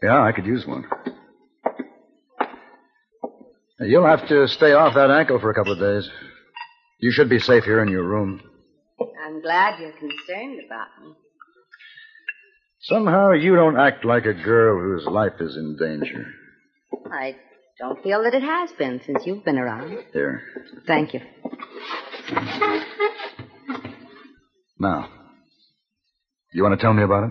Yeah, 0.02 0.22
I 0.22 0.32
could 0.32 0.46
use 0.46 0.66
one. 0.66 0.86
You'll 3.80 4.06
have 4.06 4.26
to 4.28 4.48
stay 4.48 4.72
off 4.72 4.94
that 4.94 5.10
ankle 5.10 5.38
for 5.40 5.50
a 5.50 5.54
couple 5.54 5.74
of 5.74 5.78
days. 5.78 6.10
You 7.00 7.12
should 7.12 7.28
be 7.28 7.38
safe 7.38 7.64
here 7.64 7.82
in 7.82 7.88
your 7.88 8.04
room. 8.04 8.40
I'm 9.26 9.42
glad 9.42 9.78
you're 9.78 9.92
concerned 9.92 10.58
about 10.64 10.88
me. 11.04 11.12
Somehow 12.82 13.32
you 13.32 13.54
don't 13.54 13.78
act 13.78 14.04
like 14.04 14.24
a 14.24 14.34
girl 14.34 14.80
whose 14.80 15.06
life 15.06 15.40
is 15.40 15.56
in 15.56 15.76
danger. 15.78 16.26
I 17.12 17.36
don't 17.78 18.02
feel 18.02 18.24
that 18.24 18.34
it 18.34 18.42
has 18.42 18.72
been 18.72 19.00
since 19.06 19.24
you've 19.24 19.44
been 19.44 19.58
around. 19.58 19.98
Here. 20.12 20.42
Thank 20.86 21.14
you. 21.14 21.20
Now, 24.80 25.08
you 26.52 26.62
want 26.64 26.78
to 26.78 26.82
tell 26.82 26.92
me 26.92 27.04
about 27.04 27.30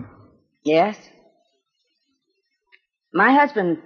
Yes? 0.64 0.96
My 3.12 3.34
husband, 3.34 3.78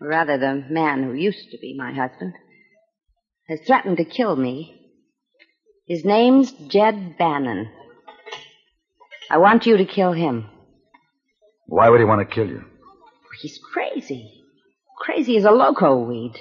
or 0.00 0.08
rather 0.08 0.38
the 0.38 0.64
man 0.68 1.04
who 1.04 1.12
used 1.12 1.50
to 1.52 1.58
be 1.58 1.76
my 1.78 1.92
husband, 1.92 2.34
has 3.48 3.60
threatened 3.64 3.98
to 3.98 4.04
kill 4.04 4.34
me. 4.34 4.76
His 5.86 6.04
name's 6.04 6.50
Jed 6.68 7.16
Bannon. 7.16 7.68
I 9.32 9.38
want 9.38 9.64
you 9.64 9.78
to 9.78 9.86
kill 9.86 10.12
him. 10.12 10.44
Why 11.66 11.88
would 11.88 12.00
he 12.00 12.04
want 12.04 12.20
to 12.20 12.34
kill 12.34 12.46
you? 12.46 12.64
He's 13.40 13.58
crazy. 13.72 14.30
Crazy 14.98 15.38
as 15.38 15.44
a 15.44 15.50
loco 15.50 16.04
weed. 16.04 16.34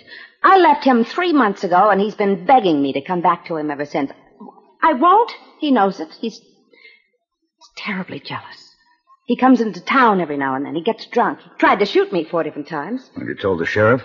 I 0.44 0.58
left 0.58 0.84
him 0.84 1.06
three 1.06 1.32
months 1.32 1.64
ago, 1.64 1.90
and 1.90 2.02
he's 2.02 2.16
been 2.16 2.46
begging 2.46 2.82
me 2.82 2.92
to 2.92 3.02
come 3.02 3.22
back 3.22 3.46
to 3.46 3.56
him 3.56 3.72
ever 3.72 3.86
since. 3.86 4.12
I 4.84 4.92
won't. 4.94 5.32
He 5.62 5.72
knows 5.72 6.02
it. 6.02 6.10
He's, 6.20 6.38
he's 6.38 7.70
terribly 7.78 8.20
jealous. 8.20 8.76
He 9.26 9.38
comes 9.38 9.62
into 9.62 9.80
town 9.80 10.20
every 10.20 10.36
now 10.36 10.56
and 10.56 10.66
then. 10.66 10.76
He 10.76 10.84
gets 10.84 11.06
drunk. 11.06 11.40
He 11.40 11.50
tried 11.60 11.80
to 11.80 11.86
shoot 11.86 12.12
me 12.12 12.26
four 12.26 12.44
different 12.44 12.68
times. 12.68 13.10
Have 13.18 13.26
you 13.26 13.36
told 13.36 13.62
the 13.62 13.66
sheriff? 13.66 14.04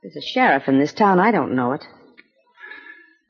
There's 0.00 0.14
a 0.14 0.20
sheriff 0.20 0.68
in 0.68 0.78
this 0.78 0.92
town. 0.92 1.18
I 1.18 1.32
don't 1.32 1.56
know 1.56 1.72
it. 1.72 1.84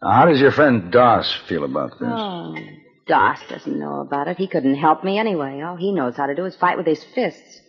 Now, 0.02 0.10
how 0.10 0.26
does 0.26 0.38
your 0.38 0.52
friend 0.52 0.92
Doss 0.92 1.32
feel 1.48 1.64
about 1.64 1.92
this? 1.98 2.08
Oh, 2.10 2.54
Doss 3.06 3.40
doesn't 3.48 3.78
know 3.78 4.00
about 4.00 4.28
it. 4.28 4.36
He 4.36 4.46
couldn't 4.46 4.76
help 4.76 5.02
me 5.02 5.18
anyway. 5.18 5.60
All 5.60 5.76
he 5.76 5.92
knows 5.92 6.16
how 6.16 6.26
to 6.26 6.34
do 6.34 6.44
is 6.44 6.56
fight 6.56 6.76
with 6.76 6.86
his 6.86 7.02
fists. 7.14 7.60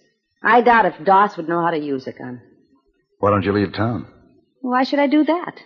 I 0.42 0.62
doubt 0.62 0.86
if 0.86 1.06
Doss 1.06 1.38
would 1.38 1.50
know 1.50 1.62
how 1.63 1.72
to 1.72 1.78
use 1.78 2.06
a 2.08 2.12
gun. 2.12 2.42
Why 3.20 3.30
don't 3.30 3.44
you 3.44 3.54
leave 3.54 3.74
town? 3.74 4.08
Why 4.62 4.84
should 4.84 5.00
I 5.00 5.08
do 5.08 5.24
that? 5.24 5.60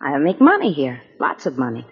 I 0.00 0.16
make 0.18 0.40
money 0.40 0.72
here. 0.72 1.02
Lots 1.18 1.46
of 1.46 1.58
money. 1.58 1.86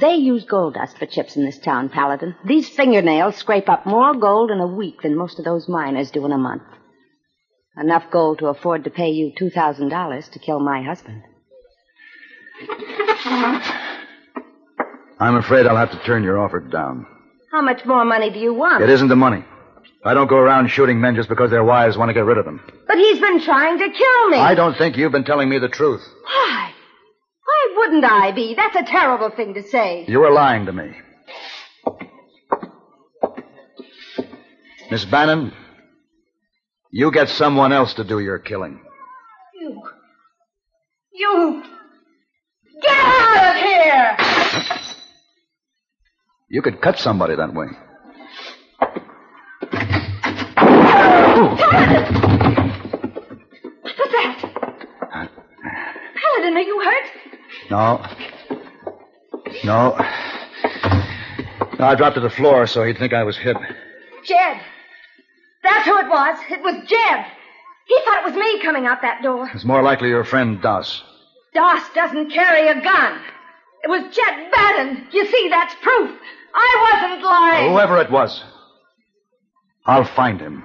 They 0.00 0.14
use 0.14 0.44
gold 0.44 0.74
dust 0.74 0.98
for 0.98 1.06
chips 1.06 1.36
in 1.36 1.44
this 1.44 1.58
town, 1.58 1.88
Paladin. 1.88 2.36
These 2.44 2.68
fingernails 2.68 3.36
scrape 3.36 3.68
up 3.68 3.86
more 3.86 4.14
gold 4.14 4.50
in 4.50 4.60
a 4.60 4.66
week 4.66 5.02
than 5.02 5.16
most 5.16 5.38
of 5.38 5.44
those 5.44 5.68
miners 5.68 6.10
do 6.10 6.24
in 6.24 6.32
a 6.32 6.38
month. 6.38 6.62
Enough 7.76 8.10
gold 8.10 8.38
to 8.38 8.46
afford 8.46 8.84
to 8.84 8.90
pay 8.90 9.10
you 9.10 9.32
$2,000 9.40 10.30
to 10.30 10.38
kill 10.38 10.60
my 10.60 10.82
husband. 10.82 11.22
I'm 15.20 15.36
afraid 15.36 15.66
I'll 15.66 15.76
have 15.76 15.90
to 15.92 16.02
turn 16.04 16.22
your 16.24 16.38
offer 16.38 16.60
down. 16.60 17.06
How 17.52 17.60
much 17.60 17.84
more 17.84 18.04
money 18.04 18.30
do 18.30 18.38
you 18.38 18.54
want? 18.54 18.82
It 18.82 18.88
isn't 18.90 19.08
the 19.08 19.16
money. 19.16 19.44
I 20.04 20.14
don't 20.14 20.28
go 20.28 20.36
around 20.36 20.68
shooting 20.68 20.98
men 21.00 21.14
just 21.14 21.28
because 21.28 21.50
their 21.50 21.62
wives 21.64 21.96
want 21.96 22.08
to 22.08 22.14
get 22.14 22.24
rid 22.24 22.38
of 22.38 22.46
them. 22.46 22.60
But 22.86 22.96
he's 22.96 23.20
been 23.20 23.42
trying 23.42 23.78
to 23.78 23.90
kill 23.90 24.28
me. 24.30 24.38
I 24.38 24.54
don't 24.54 24.76
think 24.78 24.96
you've 24.96 25.12
been 25.12 25.24
telling 25.24 25.48
me 25.50 25.58
the 25.58 25.68
truth. 25.68 26.02
Why? 26.24 26.72
Why 27.44 27.74
wouldn't 27.76 28.04
I 28.04 28.32
be? 28.32 28.54
That's 28.54 28.76
a 28.76 28.90
terrible 28.90 29.30
thing 29.30 29.54
to 29.54 29.62
say. 29.62 30.06
You 30.08 30.20
were 30.20 30.30
lying 30.30 30.66
to 30.66 30.72
me. 30.72 30.92
Miss 34.90 35.04
Bannon, 35.04 35.52
you 36.90 37.12
get 37.12 37.28
someone 37.28 37.72
else 37.72 37.94
to 37.94 38.04
do 38.04 38.20
your 38.20 38.38
killing. 38.38 38.80
You. 39.54 39.82
You. 41.12 41.62
Get 42.82 42.96
out 42.96 43.56
of 43.56 43.62
here! 43.62 44.86
You 46.52 46.62
could 46.62 46.80
cut 46.80 46.98
somebody 46.98 47.36
that 47.36 47.54
way. 47.54 47.68
What 53.82 53.96
was 53.96 54.10
that? 54.12 55.30
Paladin, 56.14 56.56
are 56.56 56.60
you 56.60 56.82
hurt? 56.84 57.04
No. 57.70 58.04
No. 59.64 59.96
No, 61.78 61.86
I 61.86 61.94
dropped 61.94 62.16
to 62.16 62.20
the 62.20 62.30
floor 62.30 62.66
so 62.66 62.82
he'd 62.84 62.98
think 62.98 63.12
I 63.12 63.22
was 63.22 63.38
hit. 63.38 63.56
Jed. 64.24 64.60
That's 65.62 65.86
who 65.86 65.96
it 65.98 66.08
was. 66.08 66.38
It 66.50 66.62
was 66.62 66.74
Jed. 66.88 67.26
He 67.86 67.98
thought 68.04 68.26
it 68.26 68.32
was 68.32 68.34
me 68.34 68.60
coming 68.62 68.86
out 68.86 69.02
that 69.02 69.22
door. 69.22 69.48
It's 69.54 69.64
more 69.64 69.82
likely 69.82 70.08
your 70.08 70.24
friend 70.24 70.60
Doss. 70.60 71.02
Doss 71.54 71.82
doesn't 71.94 72.30
carry 72.30 72.68
a 72.68 72.82
gun. 72.82 73.20
It 73.82 73.88
was 73.88 74.14
Jed 74.14 74.50
Bannon. 74.52 75.06
You 75.12 75.26
see, 75.26 75.48
that's 75.48 75.74
proof. 75.82 76.18
I 76.54 77.00
wasn't 77.02 77.22
lying. 77.24 77.72
Whoever 77.72 77.98
it 77.98 78.10
was, 78.10 78.42
I'll 79.86 80.04
find 80.04 80.40
him. 80.40 80.64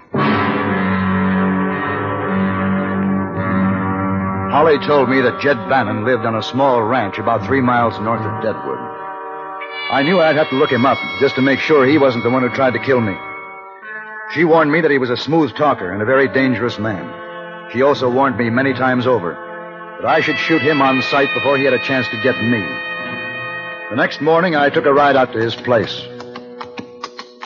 Holly 4.52 4.78
told 4.88 5.10
me 5.10 5.20
that 5.22 5.42
Jed 5.42 5.58
Bannon 5.70 6.06
lived 6.06 6.26
on 6.26 6.36
a 6.36 6.44
small 6.44 6.82
ranch 6.82 7.18
about 7.18 7.46
three 7.46 7.62
miles 7.62 8.00
north 8.00 8.22
of 8.22 8.42
Deadwood. 8.42 8.80
I 9.92 10.02
knew 10.02 10.22
I'd 10.22 10.38
have 10.38 10.50
to 10.50 10.56
look 10.56 10.72
him 10.72 10.86
up 10.86 10.98
just 11.20 11.36
to 11.36 11.42
make 11.42 11.60
sure 11.60 11.86
he 11.86 11.98
wasn't 11.98 12.24
the 12.24 12.30
one 12.30 12.42
who 12.42 12.50
tried 12.56 12.72
to 12.72 12.80
kill 12.80 13.02
me. 13.02 13.16
She 14.34 14.46
warned 14.46 14.72
me 14.72 14.82
that 14.82 14.92
he 14.92 14.98
was 14.98 15.10
a 15.10 15.18
smooth 15.18 15.56
talker 15.56 15.92
and 15.92 16.02
a 16.02 16.06
very 16.06 16.28
dangerous 16.28 16.80
man. 16.80 17.70
She 17.72 17.82
also 17.82 18.10
warned 18.10 18.38
me 18.38 18.50
many 18.50 18.74
times 18.74 19.06
over 19.06 19.34
that 20.02 20.08
I 20.08 20.22
should 20.22 20.38
shoot 20.38 20.62
him 20.62 20.82
on 20.82 21.02
sight 21.04 21.30
before 21.34 21.58
he 21.58 21.66
had 21.66 21.74
a 21.74 21.84
chance 21.84 22.08
to 22.10 22.22
get 22.24 22.36
me. 22.42 22.64
The 23.90 23.96
next 23.96 24.20
morning, 24.20 24.56
I 24.56 24.70
took 24.70 24.86
a 24.86 24.94
ride 24.94 25.16
out 25.16 25.32
to 25.34 25.40
his 25.40 25.56
place. 25.56 26.02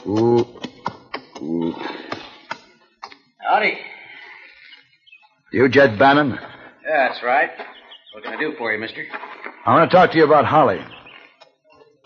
Ooh. 0.08 0.46
Ooh. 1.42 1.76
Howdy. 3.38 3.78
You, 5.52 5.68
Jed 5.70 6.00
Bannon? 6.00 6.32
Yeah, 6.32 7.10
that's 7.10 7.22
right. 7.24 7.50
What 8.14 8.24
can 8.24 8.34
I 8.34 8.40
do 8.40 8.54
for 8.58 8.72
you, 8.72 8.80
mister? 8.80 9.06
I 9.66 9.76
want 9.76 9.92
to 9.92 9.96
talk 9.96 10.12
to 10.12 10.18
you 10.18 10.24
about 10.24 10.46
Holly. 10.46 10.80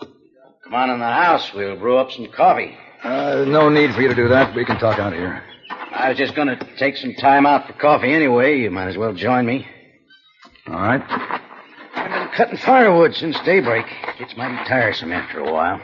Come 0.00 0.74
on 0.74 0.90
in 0.90 0.98
the 0.98 1.04
house. 1.04 1.52
We'll 1.54 1.76
brew 1.76 1.96
up 1.96 2.10
some 2.10 2.26
coffee. 2.26 2.76
Uh, 3.02 3.44
no 3.46 3.68
need 3.68 3.94
for 3.94 4.02
you 4.02 4.08
to 4.08 4.14
do 4.14 4.28
that. 4.28 4.54
We 4.54 4.64
can 4.64 4.78
talk 4.78 4.98
out 4.98 5.12
here. 5.12 5.42
I 5.92 6.08
was 6.08 6.18
just 6.18 6.34
going 6.34 6.48
to 6.48 6.76
take 6.76 6.96
some 6.96 7.14
time 7.14 7.46
out 7.46 7.66
for 7.66 7.74
coffee 7.74 8.12
anyway. 8.12 8.58
You 8.58 8.70
might 8.70 8.88
as 8.88 8.96
well 8.96 9.12
join 9.14 9.46
me. 9.46 9.66
All 10.66 10.74
right. 10.74 11.33
Cutting 12.36 12.56
firewood 12.56 13.14
since 13.14 13.38
daybreak. 13.44 13.86
It's 14.18 14.36
mighty 14.36 14.56
tiresome 14.68 15.12
after 15.12 15.38
a 15.38 15.52
while. 15.52 15.80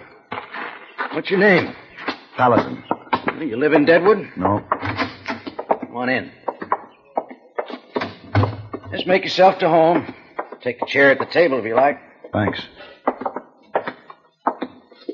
What's 1.13 1.31
your 1.31 1.39
name? 1.39 1.73
Paladin. 2.37 2.83
You 3.41 3.57
live 3.57 3.73
in 3.73 3.85
Deadwood? 3.85 4.33
No. 4.37 4.61
Come 4.69 5.97
on 5.97 6.09
in. 6.09 6.33
Just 8.91 9.07
make 9.07 9.23
yourself 9.23 9.61
to 9.61 9.69
home. 9.69 10.13
Take 10.61 10.83
a 10.83 10.87
chair 10.87 11.13
at 11.13 11.21
the 11.21 11.27
table 11.27 11.61
if 11.61 11.65
you 11.65 11.77
like. 11.77 12.01
Thanks. 12.33 12.61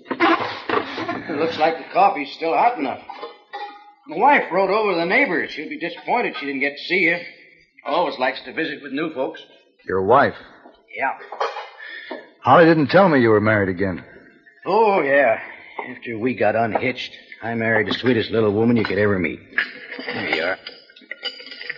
It 0.09 1.39
looks 1.39 1.59
like 1.59 1.77
the 1.77 1.93
coffee's 1.93 2.33
still 2.33 2.55
hot 2.55 2.79
enough. 2.79 3.03
My 4.07 4.17
wife 4.17 4.45
rode 4.51 4.71
over 4.71 4.95
to 4.95 5.01
the 5.01 5.05
neighbors. 5.05 5.51
She'll 5.51 5.69
be 5.69 5.79
disappointed 5.79 6.35
she 6.41 6.47
didn't 6.47 6.61
get 6.61 6.79
to 6.79 6.85
see 6.85 7.01
you. 7.01 7.19
Always 7.85 8.19
likes 8.19 8.41
to 8.47 8.55
visit 8.55 8.83
with 8.83 8.93
new 8.93 9.13
folks. 9.13 9.43
Your 9.87 10.03
wife. 10.03 10.35
Yeah. 10.97 11.13
Holly 12.43 12.65
didn't 12.65 12.89
tell 12.89 13.09
me 13.09 13.21
you 13.21 13.29
were 13.29 13.41
married 13.41 13.69
again. 13.69 14.03
Oh, 14.65 15.03
yeah. 15.03 15.39
After 15.91 16.19
we 16.19 16.35
got 16.35 16.57
unhitched, 16.57 17.13
I 17.43 17.55
married 17.55 17.89
the 17.89 17.95
sweetest 17.95 18.31
little 18.31 18.53
woman 18.53 18.77
you 18.77 18.85
could 18.85 18.99
ever 18.99 19.19
meet. 19.19 19.41
There 20.07 20.35
you 20.35 20.43
are. 20.43 20.57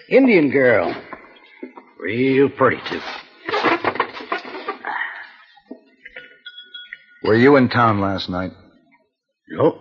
Indian 0.09 0.51
girl. 0.51 0.95
Real 1.99 2.49
pretty, 2.49 2.81
too. 2.89 3.01
Were 7.25 7.35
you 7.35 7.57
in 7.57 7.69
town 7.69 8.01
last 8.01 8.31
night? 8.31 8.53
Nope. 9.49 9.81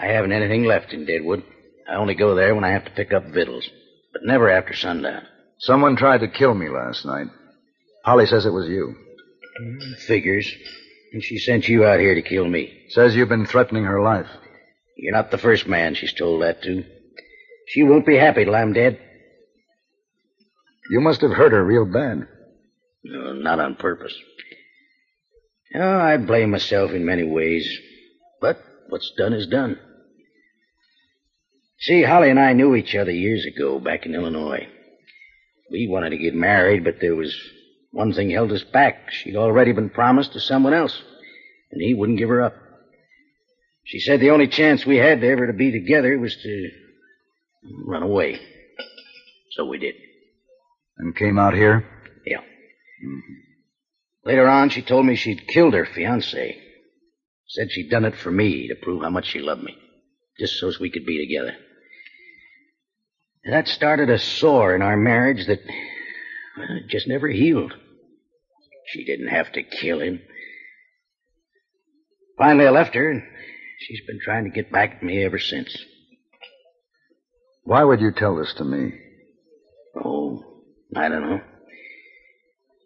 I 0.00 0.06
haven't 0.06 0.32
anything 0.32 0.64
left 0.64 0.92
in 0.92 1.04
Deadwood. 1.04 1.42
I 1.90 1.96
only 1.96 2.14
go 2.14 2.36
there 2.36 2.54
when 2.54 2.64
I 2.64 2.70
have 2.72 2.84
to 2.84 2.90
pick 2.92 3.12
up 3.12 3.24
victuals, 3.24 3.68
but 4.12 4.22
never 4.24 4.48
after 4.48 4.74
sundown. 4.74 5.22
Someone 5.58 5.96
tried 5.96 6.18
to 6.18 6.28
kill 6.28 6.54
me 6.54 6.68
last 6.68 7.04
night. 7.04 7.26
Holly 8.06 8.26
says 8.26 8.46
it 8.46 8.52
was 8.52 8.68
you. 8.68 8.94
Figures. 10.06 10.48
And 11.12 11.22
she 11.24 11.38
sent 11.38 11.68
you 11.68 11.84
out 11.84 11.98
here 11.98 12.14
to 12.14 12.22
kill 12.22 12.46
me. 12.46 12.84
Says 12.90 13.16
you've 13.16 13.28
been 13.28 13.46
threatening 13.46 13.82
her 13.82 14.00
life. 14.00 14.28
You're 14.96 15.12
not 15.12 15.32
the 15.32 15.38
first 15.38 15.66
man 15.66 15.94
she's 15.94 16.12
told 16.12 16.42
that 16.42 16.62
to. 16.62 16.84
She 17.66 17.82
won't 17.82 18.06
be 18.06 18.16
happy 18.16 18.44
till 18.44 18.54
I'm 18.54 18.72
dead. 18.72 18.96
You 20.88 21.00
must 21.00 21.20
have 21.22 21.32
hurt 21.32 21.50
her 21.50 21.64
real 21.64 21.84
bad. 21.84 22.28
No, 23.02 23.32
not 23.32 23.58
on 23.58 23.74
purpose. 23.74 24.14
Oh, 25.74 25.98
I 25.98 26.16
blame 26.16 26.52
myself 26.52 26.92
in 26.92 27.04
many 27.04 27.24
ways. 27.24 27.68
But 28.40 28.56
what's 28.88 29.12
done 29.18 29.32
is 29.32 29.48
done. 29.48 29.80
See, 31.80 32.04
Holly 32.04 32.30
and 32.30 32.38
I 32.38 32.52
knew 32.52 32.76
each 32.76 32.94
other 32.94 33.10
years 33.10 33.44
ago 33.44 33.80
back 33.80 34.06
in 34.06 34.14
Illinois. 34.14 34.68
We 35.72 35.88
wanted 35.88 36.10
to 36.10 36.18
get 36.18 36.34
married, 36.34 36.84
but 36.84 37.00
there 37.00 37.16
was 37.16 37.34
one 37.96 38.12
thing 38.12 38.28
held 38.28 38.52
us 38.52 38.62
back. 38.62 39.10
She'd 39.10 39.36
already 39.36 39.72
been 39.72 39.88
promised 39.88 40.34
to 40.34 40.40
someone 40.40 40.74
else, 40.74 41.02
and 41.72 41.80
he 41.80 41.94
wouldn't 41.94 42.18
give 42.18 42.28
her 42.28 42.42
up. 42.42 42.54
She 43.84 44.00
said 44.00 44.20
the 44.20 44.32
only 44.32 44.48
chance 44.48 44.84
we 44.84 44.98
had 44.98 45.24
ever 45.24 45.46
to 45.46 45.54
be 45.54 45.72
together 45.72 46.18
was 46.18 46.36
to 46.36 46.68
run 47.86 48.02
away. 48.02 48.38
So 49.52 49.64
we 49.64 49.78
did. 49.78 49.94
And 50.98 51.16
came 51.16 51.38
out 51.38 51.54
here? 51.54 51.86
Yeah. 52.26 52.40
Later 54.26 54.46
on, 54.46 54.68
she 54.68 54.82
told 54.82 55.06
me 55.06 55.16
she'd 55.16 55.48
killed 55.48 55.72
her 55.72 55.86
fiance. 55.86 56.60
Said 57.48 57.72
she'd 57.72 57.90
done 57.90 58.04
it 58.04 58.16
for 58.16 58.30
me 58.30 58.68
to 58.68 58.74
prove 58.74 59.04
how 59.04 59.10
much 59.10 59.28
she 59.28 59.38
loved 59.38 59.62
me, 59.62 59.74
just 60.38 60.58
so 60.58 60.68
as 60.68 60.78
we 60.78 60.90
could 60.90 61.06
be 61.06 61.26
together. 61.26 61.56
That 63.48 63.68
started 63.68 64.10
a 64.10 64.18
sore 64.18 64.74
in 64.74 64.82
our 64.82 64.98
marriage 64.98 65.46
that 65.46 65.60
well, 66.58 66.80
just 66.88 67.08
never 67.08 67.28
healed. 67.28 67.72
She 68.86 69.04
didn't 69.04 69.28
have 69.28 69.52
to 69.52 69.62
kill 69.62 70.00
him. 70.00 70.20
Finally, 72.38 72.66
I 72.66 72.70
left 72.70 72.94
her, 72.94 73.10
and 73.10 73.22
she's 73.80 74.00
been 74.06 74.20
trying 74.22 74.44
to 74.44 74.50
get 74.50 74.70
back 74.70 74.96
at 74.96 75.02
me 75.02 75.24
ever 75.24 75.38
since. 75.38 75.76
Why 77.64 77.82
would 77.82 78.00
you 78.00 78.12
tell 78.12 78.36
this 78.36 78.54
to 78.54 78.64
me? 78.64 78.92
Oh, 80.04 80.42
I 80.94 81.08
don't 81.08 81.28
know. 81.28 81.40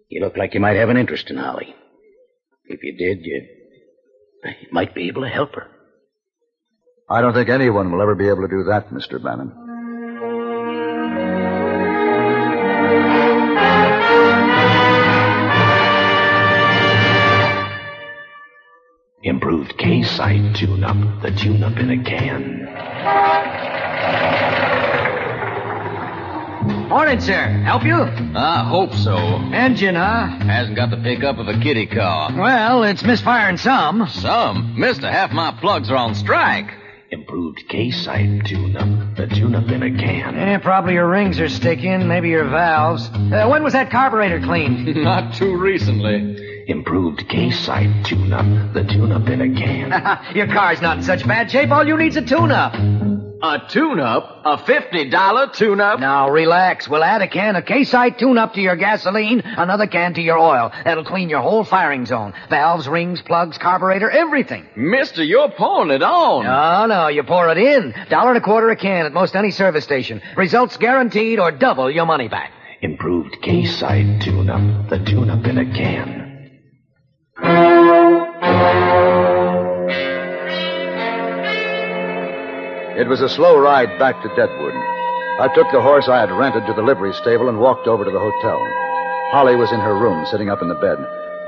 You 0.09 0.21
look 0.23 0.37
like 0.37 0.55
you 0.55 0.61
might 0.61 0.77
have 0.77 0.89
an 0.89 0.97
interest 0.97 1.31
in 1.31 1.37
Holly. 1.37 1.75
If 2.65 2.83
you 2.83 2.97
did, 2.97 3.25
you, 3.25 3.47
you 4.45 4.69
might 4.73 4.95
be 4.95 5.09
able 5.09 5.23
to 5.23 5.29
help 5.29 5.55
her. 5.55 5.67
I 7.09 7.21
don't 7.21 7.35
think 7.35 7.49
anyone 7.49 7.93
will 7.93 8.01
ever 8.01 8.15
be 8.15 8.29
able 8.29 8.43
to 8.43 8.49
do 8.49 8.65
that, 8.65 8.89
Mr. 8.91 9.23
Bannon. 9.23 9.70
Improved 19.23 19.77
Casite 19.77 20.55
tune-up. 20.57 21.23
The 21.23 21.31
tune-up 21.33 21.77
in 21.77 21.91
a 21.91 22.03
can. 22.03 22.65
Morning, 26.89 27.21
sir. 27.21 27.49
Help 27.65 27.85
you? 27.85 27.97
I 27.97 28.65
hope 28.67 28.95
so. 28.95 29.17
Engine, 29.17 29.95
huh? 29.95 30.27
Hasn't 30.47 30.75
got 30.75 30.91
the 30.91 30.97
pickup 30.97 31.39
of 31.39 31.49
a 31.49 31.61
kitty 31.61 31.87
car. 31.87 32.31
Well, 32.35 32.83
it's 32.85 33.03
misfiring 33.05 33.59
some. 33.59 34.09
Some. 34.09 34.81
Mister, 34.81 35.11
half 35.11 35.33
my 35.33 35.53
plugs 35.61 35.91
are 35.91 35.97
on 35.97 36.15
strike. 36.15 36.71
Improved 37.11 37.65
Casite 37.69 38.47
tune-up. 38.47 39.17
The 39.17 39.27
tune-up 39.27 39.69
in 39.69 39.83
a 39.83 39.91
can. 39.91 40.35
Yeah, 40.35 40.59
probably 40.59 40.95
your 40.95 41.09
rings 41.09 41.39
are 41.41 41.49
sticking, 41.51 42.09
maybe 42.09 42.31
your 42.31 42.45
valves. 42.49 43.09
Uh, 43.09 43.49
when 43.49 43.63
was 43.63 43.75
that 43.75 43.91
carburetor 43.91 44.41
cleaned? 44.41 44.97
Not 45.05 45.35
too 45.35 45.57
recently. 45.59 46.50
Improved 46.67 47.21
Casite 47.29 48.05
tune-up. 48.05 48.75
The 48.75 48.85
tune-up 48.85 49.29
in 49.29 49.41
a 49.41 49.49
can. 49.59 50.35
your 50.37 50.47
car's 50.47 50.81
not 50.81 50.99
in 50.99 51.03
such 51.03 51.27
bad 51.27 51.51
shape. 51.51 51.71
All 51.71 51.87
you 51.87 51.97
need's 51.97 52.17
a 52.17 52.23
tune-up. 52.23 52.75
A 53.43 53.63
tune-up? 53.71 54.43
A 54.45 54.57
$50 54.59 55.53
tune-up? 55.55 55.99
Now, 55.99 56.29
relax. 56.29 56.87
We'll 56.87 57.03
add 57.03 57.23
a 57.23 57.29
can 57.29 57.57
of 57.57 57.65
Casite 57.65 58.19
tune-up 58.19 58.53
to 58.55 58.61
your 58.61 58.77
gasoline, 58.77 59.41
another 59.41 59.87
can 59.87 60.13
to 60.15 60.21
your 60.21 60.39
oil. 60.39 60.71
That'll 60.85 61.05
clean 61.05 61.31
your 61.31 61.41
whole 61.41 61.65
firing 61.65 62.05
zone. 62.05 62.35
Valves, 62.51 62.87
rings, 62.87 63.23
plugs, 63.23 63.57
carburetor, 63.57 64.11
everything. 64.11 64.67
Mister, 64.77 65.25
you're 65.25 65.51
pouring 65.51 65.91
it 65.91 66.03
on. 66.03 66.45
No, 66.45 66.95
no, 66.95 67.09
you 67.09 67.23
pour 67.23 67.49
it 67.49 67.57
in. 67.59 67.95
Dollar 68.11 68.31
and 68.31 68.39
a 68.39 68.43
quarter 68.43 68.69
a 68.69 68.77
can 68.77 69.07
at 69.07 69.13
most 69.15 69.35
any 69.35 69.51
service 69.53 69.85
station. 69.85 70.21
Results 70.37 70.77
guaranteed 70.77 71.39
or 71.39 71.51
double 71.51 71.91
your 71.91 72.05
money 72.07 72.29
back. 72.29 72.53
Improved 72.83 73.37
Casite 73.43 74.23
tune-up. 74.23 74.91
The 74.91 74.99
tune-up 74.99 75.47
in 75.47 75.57
a 75.59 75.65
can. 75.65 76.20
It 83.01 83.09
was 83.09 83.21
a 83.23 83.29
slow 83.29 83.59
ride 83.59 83.99
back 83.99 84.21
to 84.23 84.29
Deadwood. 84.37 84.75
I 85.41 85.49
took 85.55 85.71
the 85.73 85.81
horse 85.81 86.07
I 86.09 86.21
had 86.21 86.31
rented 86.31 86.67
to 86.67 86.75
the 86.75 86.83
livery 86.83 87.15
stable 87.15 87.49
and 87.49 87.59
walked 87.59 87.87
over 87.87 88.05
to 88.05 88.11
the 88.11 88.19
hotel. 88.19 88.59
Holly 89.33 89.57
was 89.57 89.73
in 89.73 89.81
her 89.81 89.95
room, 89.99 90.27
sitting 90.27 90.51
up 90.51 90.61
in 90.61 90.69
the 90.69 90.75
bed, 90.75 90.99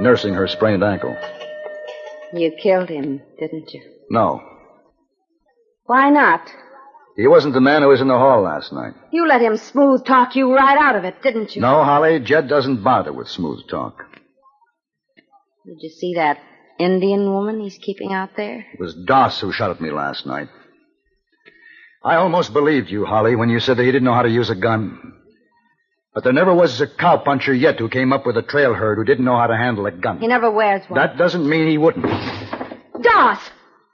nursing 0.00 0.32
her 0.34 0.46
sprained 0.48 0.82
ankle. 0.82 1.14
You 2.32 2.52
killed 2.62 2.88
him, 2.88 3.20
didn't 3.38 3.74
you? 3.74 3.82
No, 4.08 4.40
Why 5.84 6.08
not? 6.10 6.40
he 7.16 7.26
wasn't 7.26 7.52
the 7.52 7.60
man 7.60 7.82
who 7.82 7.88
was 7.88 8.00
in 8.00 8.08
the 8.08 8.16
hall 8.16 8.40
last 8.42 8.72
night. 8.72 8.94
You 9.10 9.26
let 9.28 9.42
him 9.42 9.58
smooth 9.58 10.06
talk 10.06 10.34
you 10.34 10.54
right 10.54 10.78
out 10.78 10.96
of 10.96 11.04
it, 11.04 11.20
didn't 11.22 11.54
you? 11.54 11.60
No, 11.60 11.84
Holly, 11.84 12.18
Jed 12.20 12.48
doesn't 12.48 12.82
bother 12.82 13.12
with 13.12 13.28
smooth 13.28 13.68
talk. 13.68 14.02
Did 15.66 15.78
you 15.80 15.90
see 15.90 16.14
that 16.14 16.38
Indian 16.78 17.24
woman 17.32 17.60
he's 17.60 17.78
keeping 17.78 18.12
out 18.12 18.30
there? 18.36 18.66
It 18.72 18.80
was 18.80 18.94
Doss 18.94 19.40
who 19.40 19.52
shot 19.52 19.70
at 19.70 19.80
me 19.80 19.90
last 19.90 20.26
night. 20.26 20.48
I 22.04 22.16
almost 22.16 22.52
believed 22.52 22.90
you, 22.90 23.04
Holly, 23.04 23.36
when 23.36 23.48
you 23.48 23.60
said 23.60 23.76
that 23.76 23.84
he 23.84 23.92
didn't 23.92 24.04
know 24.04 24.14
how 24.14 24.22
to 24.22 24.30
use 24.30 24.50
a 24.50 24.56
gun. 24.56 25.14
But 26.14 26.24
there 26.24 26.32
never 26.32 26.52
was 26.52 26.80
a 26.80 26.86
cowpuncher 26.86 27.58
yet 27.58 27.78
who 27.78 27.88
came 27.88 28.12
up 28.12 28.26
with 28.26 28.36
a 28.36 28.42
trail 28.42 28.74
herd 28.74 28.98
who 28.98 29.04
didn't 29.04 29.24
know 29.24 29.36
how 29.38 29.46
to 29.46 29.56
handle 29.56 29.86
a 29.86 29.92
gun. 29.92 30.18
He 30.18 30.26
never 30.26 30.50
wears 30.50 30.82
one. 30.88 30.98
That 30.98 31.16
doesn't 31.16 31.48
mean 31.48 31.68
he 31.68 31.78
wouldn't. 31.78 32.04
Doss! 32.04 33.50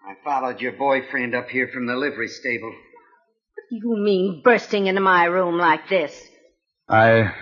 I 0.06 0.14
followed 0.24 0.60
your 0.60 0.72
boyfriend 0.72 1.34
up 1.34 1.48
here 1.48 1.68
from 1.72 1.86
the 1.86 1.96
livery 1.96 2.28
stable. 2.28 2.70
What 2.70 3.64
do 3.70 3.76
you 3.76 4.02
mean 4.02 4.40
bursting 4.42 4.86
into 4.86 5.00
my 5.02 5.26
room 5.26 5.58
like 5.58 5.88
this? 5.88 6.18
I. 6.88 7.34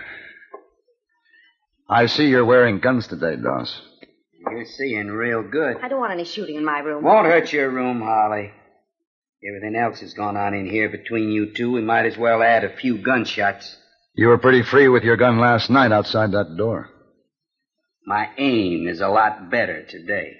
I 1.89 2.07
see 2.07 2.27
you're 2.27 2.45
wearing 2.45 2.79
guns 2.79 3.07
today, 3.07 3.37
Doss. 3.41 3.81
You're 4.51 4.65
seeing 4.65 5.07
real 5.07 5.43
good. 5.43 5.77
I 5.81 5.87
don't 5.87 5.99
want 5.99 6.13
any 6.13 6.25
shooting 6.25 6.55
in 6.55 6.65
my 6.65 6.79
room. 6.79 7.03
Won't 7.03 7.27
hurt 7.27 7.51
your 7.53 7.69
room, 7.69 8.01
Holly. 8.01 8.51
Everything 9.47 9.75
else 9.75 9.99
has 9.99 10.13
gone 10.13 10.35
on 10.35 10.53
in 10.53 10.65
here 10.69 10.89
between 10.89 11.31
you 11.31 11.53
two. 11.53 11.71
We 11.71 11.81
might 11.81 12.05
as 12.05 12.17
well 12.17 12.41
add 12.41 12.63
a 12.63 12.75
few 12.75 12.97
gunshots. 12.97 13.77
You 14.15 14.27
were 14.27 14.37
pretty 14.39 14.63
free 14.63 14.87
with 14.89 15.03
your 15.03 15.17
gun 15.17 15.39
last 15.39 15.69
night 15.69 15.91
outside 15.91 16.31
that 16.31 16.57
door. 16.57 16.89
My 18.05 18.29
aim 18.37 18.87
is 18.87 18.99
a 19.01 19.07
lot 19.09 19.51
better 19.51 19.83
today. 19.83 20.33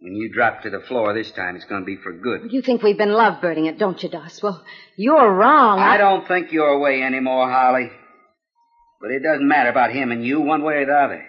When 0.00 0.14
you 0.14 0.32
drop 0.32 0.62
to 0.62 0.70
the 0.70 0.80
floor 0.80 1.12
this 1.12 1.30
time, 1.30 1.56
it's 1.56 1.64
going 1.64 1.82
to 1.82 1.86
be 1.86 1.96
for 1.96 2.12
good. 2.12 2.52
You 2.52 2.62
think 2.62 2.82
we've 2.82 2.96
been 2.96 3.08
lovebirding 3.08 3.66
it, 3.68 3.78
don't 3.78 4.00
you, 4.02 4.08
Doss? 4.08 4.42
Well, 4.42 4.64
you're 4.96 5.32
wrong. 5.32 5.80
I 5.80 5.96
don't 5.96 6.26
think 6.26 6.52
your 6.52 6.78
way 6.80 7.02
anymore, 7.02 7.50
Holly. 7.50 7.90
But 9.00 9.10
it 9.10 9.22
doesn't 9.22 9.46
matter 9.46 9.70
about 9.70 9.92
him 9.92 10.10
and 10.10 10.24
you, 10.24 10.40
one 10.40 10.62
way 10.62 10.74
or 10.74 10.86
the 10.86 10.92
other. 10.92 11.24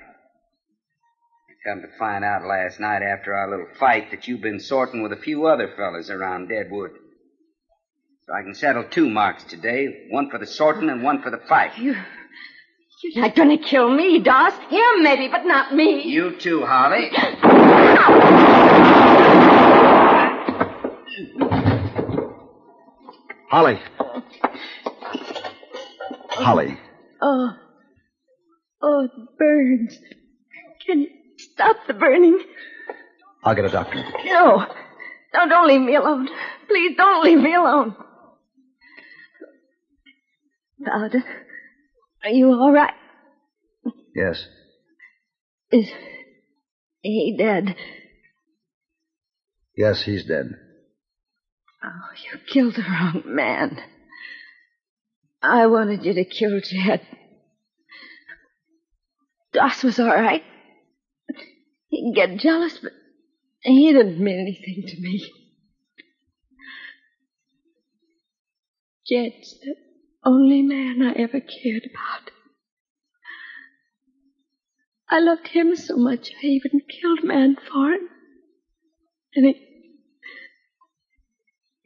I 1.60 1.70
come 1.70 1.82
to 1.82 1.88
find 1.98 2.24
out 2.24 2.46
last 2.46 2.80
night 2.80 3.02
after 3.02 3.34
our 3.34 3.50
little 3.50 3.68
fight 3.80 4.12
that 4.12 4.28
you've 4.28 4.42
been 4.42 4.60
sorting 4.60 5.02
with 5.02 5.12
a 5.12 5.18
few 5.18 5.46
other 5.46 5.68
fellas 5.76 6.10
around 6.10 6.48
Deadwood. 6.48 6.92
So 8.26 8.34
I 8.34 8.44
can 8.44 8.54
settle 8.54 8.86
two 8.86 9.10
marks 9.10 9.44
today, 9.44 10.08
one 10.10 10.30
for 10.30 10.38
the 10.38 10.46
sorting 10.46 10.90
and 10.90 11.04
one 11.04 11.22
for 11.22 11.32
the 11.32 11.42
fight. 11.50 11.78
You, 11.78 11.96
you're 13.04 13.26
not 13.26 13.36
going 13.36 13.50
to 13.50 13.64
kill 13.64 13.90
me, 13.90 14.20
Doss. 14.20 14.54
Him, 14.70 15.04
maybe, 15.04 15.28
but 15.28 15.46
not 15.46 15.74
me. 15.74 16.04
You 16.04 16.38
too, 16.38 16.66
Holly. 16.66 17.10
Holly. 23.50 23.80
Holly. 26.30 26.78
Oh. 27.22 27.50
Oh, 28.82 29.04
it 29.04 29.38
burns. 29.38 30.00
Can 30.86 31.02
you 31.02 31.10
stop 31.60 31.78
the 31.88 31.94
burning? 31.94 32.40
I'll 33.44 33.56
get 33.56 33.66
a 33.66 33.70
doctor. 33.70 34.02
No. 34.26 34.66
No, 35.34 35.48
don't 35.48 35.68
leave 35.68 35.82
me 35.82 35.96
alone. 35.96 36.30
Please 36.68 36.96
don't 36.98 37.24
leave 37.24 37.38
me 37.40 37.54
alone. 37.54 37.96
Paladin, 40.84 41.24
are 42.24 42.30
you 42.30 42.48
all 42.52 42.72
right? 42.72 42.94
Yes. 44.16 44.48
Is 45.72 45.90
he 47.02 47.36
dead? 47.38 47.76
Yes, 49.76 50.02
he's 50.04 50.26
dead. 50.26 50.52
Oh, 51.84 51.90
you 52.32 52.40
killed 52.52 52.76
the 52.76 52.82
wrong 52.82 53.24
man. 53.26 53.78
I 55.42 55.68
wanted 55.68 56.04
you 56.06 56.14
to 56.14 56.26
kill 56.26 56.60
Jed. 56.62 57.02
Doss 59.54 59.84
was 59.84 60.00
all 60.00 60.08
right. 60.08 60.44
He'd 61.88 62.14
get 62.16 62.38
jealous, 62.38 62.78
but 62.82 62.92
he 63.62 63.92
didn't 63.92 64.20
mean 64.20 64.40
anything 64.40 64.84
to 64.88 65.02
me. 65.02 65.26
Jed's 69.08 69.60
the 69.60 69.76
only 70.24 70.62
man 70.62 71.02
I 71.02 71.14
ever 71.14 71.40
cared 71.40 71.84
about. 71.90 72.32
I 75.10 75.20
loved 75.20 75.48
him 75.48 75.76
so 75.76 75.98
much 75.98 76.32
I 76.44 76.46
even 76.46 76.82
killed 76.88 77.24
man 77.24 77.56
for 77.56 77.92
him. 77.92 78.10
And 79.36 79.46
he, 79.46 79.54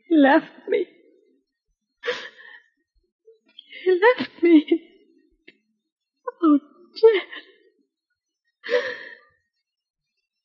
he 0.09 0.17
left 0.17 0.51
me. 0.67 0.85
He 3.85 3.99
left 4.17 4.43
me. 4.43 4.81
Oh, 6.41 6.59
Jed. 6.95 7.21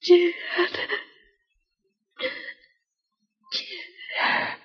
Jed. 0.08 0.32
Jed. 3.52 4.58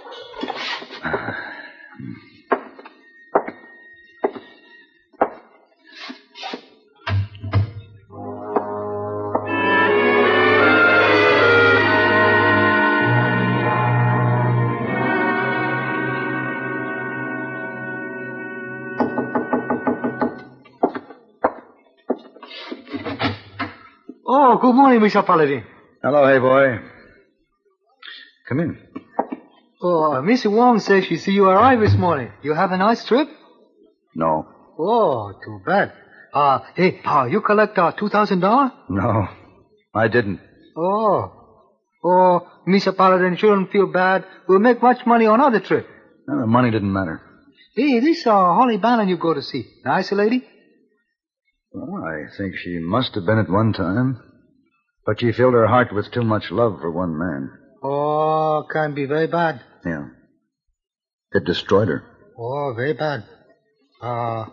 good 24.64 24.76
morning, 24.76 25.02
Mr. 25.02 25.26
Paladin. 25.26 25.66
Hello, 26.02 26.26
hey 26.26 26.40
boy. 26.40 26.80
Come 28.48 28.60
in. 28.62 28.78
Oh, 29.82 30.22
Miss 30.22 30.46
Wong 30.46 30.80
says 30.80 31.04
she 31.06 31.18
see 31.18 31.34
you 31.34 31.50
arrive 31.50 31.82
this 31.82 31.96
morning. 31.96 32.32
You 32.44 32.54
have 32.54 32.72
a 32.72 32.78
nice 32.78 33.04
trip? 33.04 33.28
No. 34.16 34.48
Oh, 34.80 35.34
too 35.44 35.60
bad. 35.66 35.92
Uh, 36.34 36.60
hey, 36.76 37.02
uh, 37.04 37.26
you 37.26 37.42
collect 37.42 37.78
uh, 37.78 37.92
$2,000? 37.92 38.72
No. 38.90 39.28
I 39.94 40.08
didn't. 40.08 40.40
Oh. 40.78 41.20
Oh, 42.06 42.48
Mr. 42.66 42.96
Paladin 42.96 43.36
shouldn't 43.36 43.70
feel 43.72 43.88
bad. 43.92 44.24
We'll 44.48 44.60
make 44.60 44.82
much 44.82 45.06
money 45.06 45.26
on 45.26 45.42
other 45.42 45.60
trip. 45.60 45.86
No, 46.26 46.40
the 46.40 46.48
money 46.48 46.72
didn't 46.72 46.94
matter. 46.94 47.22
Hey, 47.76 48.00
this 48.00 48.26
uh, 48.26 48.32
Holly 48.32 48.78
Bannon 48.78 49.10
you 49.10 49.18
go 49.18 49.34
to 49.34 49.42
see. 49.42 49.66
Nice 49.84 50.14
lady? 50.14 50.48
Well, 51.74 52.02
I 52.06 52.34
think 52.38 52.56
she 52.56 52.80
must 52.80 53.14
have 53.16 53.26
been 53.26 53.40
at 53.40 53.50
one 53.50 53.74
time. 53.74 54.33
But 55.06 55.20
she 55.20 55.32
filled 55.32 55.54
her 55.54 55.68
heart 55.68 55.94
with 55.94 56.12
too 56.12 56.24
much 56.24 56.52
love 56.52 56.80
for 56.80 56.92
one 56.92 57.18
man. 57.18 57.52
Oh, 57.84 58.66
can 58.72 58.94
be 58.94 59.06
very 59.06 59.28
bad. 59.28 59.62
Yeah. 59.86 60.08
It 61.34 61.44
destroyed 61.46 61.90
her. 61.90 62.04
Oh, 62.38 62.74
very 62.76 62.94
bad. 62.94 63.24
Uh, 64.02 64.46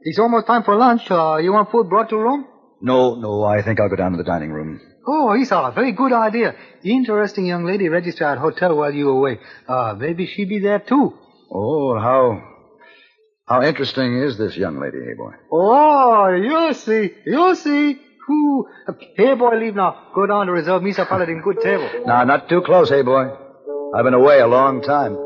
it's 0.00 0.18
almost 0.18 0.46
time 0.46 0.64
for 0.64 0.76
lunch. 0.76 1.10
Uh, 1.10 1.36
you 1.36 1.52
want 1.52 1.70
food 1.70 1.88
brought 1.88 2.08
to 2.10 2.16
room? 2.16 2.46
No, 2.80 3.14
no, 3.14 3.44
I 3.44 3.62
think 3.62 3.80
I'll 3.80 3.88
go 3.88 3.96
down 3.96 4.12
to 4.12 4.18
the 4.18 4.24
dining 4.24 4.50
room. 4.50 4.80
Oh, 5.06 5.32
a 5.32 5.72
very 5.72 5.92
good 5.92 6.12
idea. 6.12 6.54
Interesting 6.84 7.46
young 7.46 7.64
lady 7.64 7.88
registered 7.88 8.26
at 8.26 8.38
hotel 8.38 8.76
while 8.76 8.92
you 8.92 9.06
were 9.06 9.12
away. 9.12 9.40
Uh, 9.66 9.94
maybe 9.96 10.26
she 10.26 10.44
be 10.44 10.58
there 10.58 10.80
too. 10.80 11.14
Oh, 11.50 11.98
how 11.98 12.42
how 13.46 13.62
interesting 13.62 14.22
is 14.22 14.36
this 14.36 14.56
young 14.56 14.78
lady, 14.78 14.98
hey 14.98 15.14
boy? 15.14 15.32
Oh, 15.50 16.28
you'll 16.28 16.74
see, 16.74 17.14
You'll 17.24 17.54
see. 17.54 17.98
Ooh. 18.30 18.66
Hey, 19.16 19.34
boy, 19.34 19.56
leave 19.56 19.74
now. 19.74 20.08
Go 20.14 20.26
down 20.26 20.46
to 20.46 20.52
reserve 20.52 20.82
Misa 20.82 21.08
Paladin 21.08 21.40
good 21.42 21.60
table. 21.62 21.88
Now, 22.06 22.24
not 22.24 22.48
too 22.48 22.62
close, 22.62 22.90
hey 22.90 23.02
boy. 23.02 23.30
I've 23.94 24.04
been 24.04 24.14
away 24.14 24.40
a 24.40 24.46
long 24.46 24.82
time. 24.82 25.16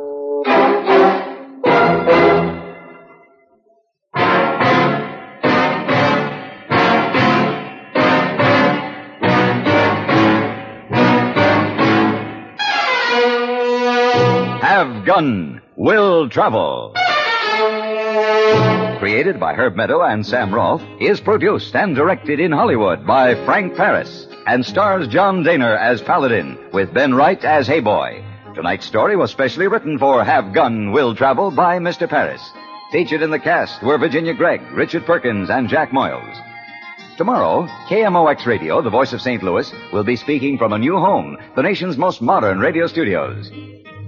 Have 14.63 15.05
Gun 15.05 15.61
Will 15.77 16.29
Travel. 16.29 16.95
Created 18.99 19.41
by 19.41 19.55
Herb 19.55 19.75
Meadow 19.77 20.03
and 20.03 20.25
Sam 20.25 20.55
Rolfe, 20.55 20.83
is 21.01 21.21
produced 21.21 21.75
and 21.75 21.95
directed 21.95 22.39
in 22.39 22.53
Hollywood 22.53 23.07
by 23.07 23.35
Frank 23.45 23.77
Paris 23.77 24.27
and 24.47 24.65
stars 24.65 25.09
John 25.09 25.43
Dehner 25.43 25.77
as 25.79 26.01
Paladin 26.01 26.57
with 26.73 26.95
Ben 26.95 27.15
Wright 27.15 27.45
as 27.45 27.67
Heyboy. 27.69 28.55
Tonight's 28.55 28.87
story 28.87 29.17
was 29.17 29.31
specially 29.31 29.67
written 29.67 29.99
for 29.99 30.23
Have 30.23 30.53
Gun 30.53 30.93
Will 30.93 31.15
Travel 31.15 31.51
by 31.51 31.79
Mr. 31.79 32.09
Paris. 32.09 32.41
Featured 32.93 33.23
in 33.23 33.31
the 33.31 33.39
cast 33.39 33.83
were 33.83 33.99
Virginia 33.99 34.35
Gregg, 34.35 34.61
Richard 34.73 35.05
Perkins, 35.05 35.51
and 35.51 35.69
Jack 35.69 35.91
Moyles. 35.91 36.37
Tomorrow, 37.17 37.67
KMOX 37.89 38.47
Radio, 38.47 38.83
the 38.83 38.91
voice 38.91 39.13
of 39.13 39.21
St. 39.23 39.43
Louis, 39.43 39.73
will 39.93 40.05
be 40.05 40.17
speaking 40.17 40.59
from 40.59 40.73
a 40.73 40.79
new 40.79 40.97
home, 40.99 41.39
the 41.57 41.63
nation's 41.63 41.97
most 41.97 42.23
modern 42.23 42.59
radio 42.59 42.87
studios. 42.87 43.51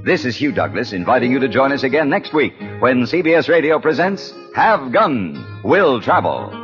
This 0.04 0.26
is 0.26 0.36
Hugh 0.36 0.52
Douglas 0.52 0.92
inviting 0.92 1.32
you 1.32 1.38
to 1.38 1.48
join 1.48 1.72
us 1.72 1.82
again 1.82 2.10
next 2.10 2.34
week 2.34 2.52
when 2.80 3.04
CBS 3.04 3.48
Radio 3.48 3.78
presents 3.78 4.34
Have 4.54 4.92
Gun, 4.92 5.62
Will 5.64 5.98
Travel. 6.02 6.63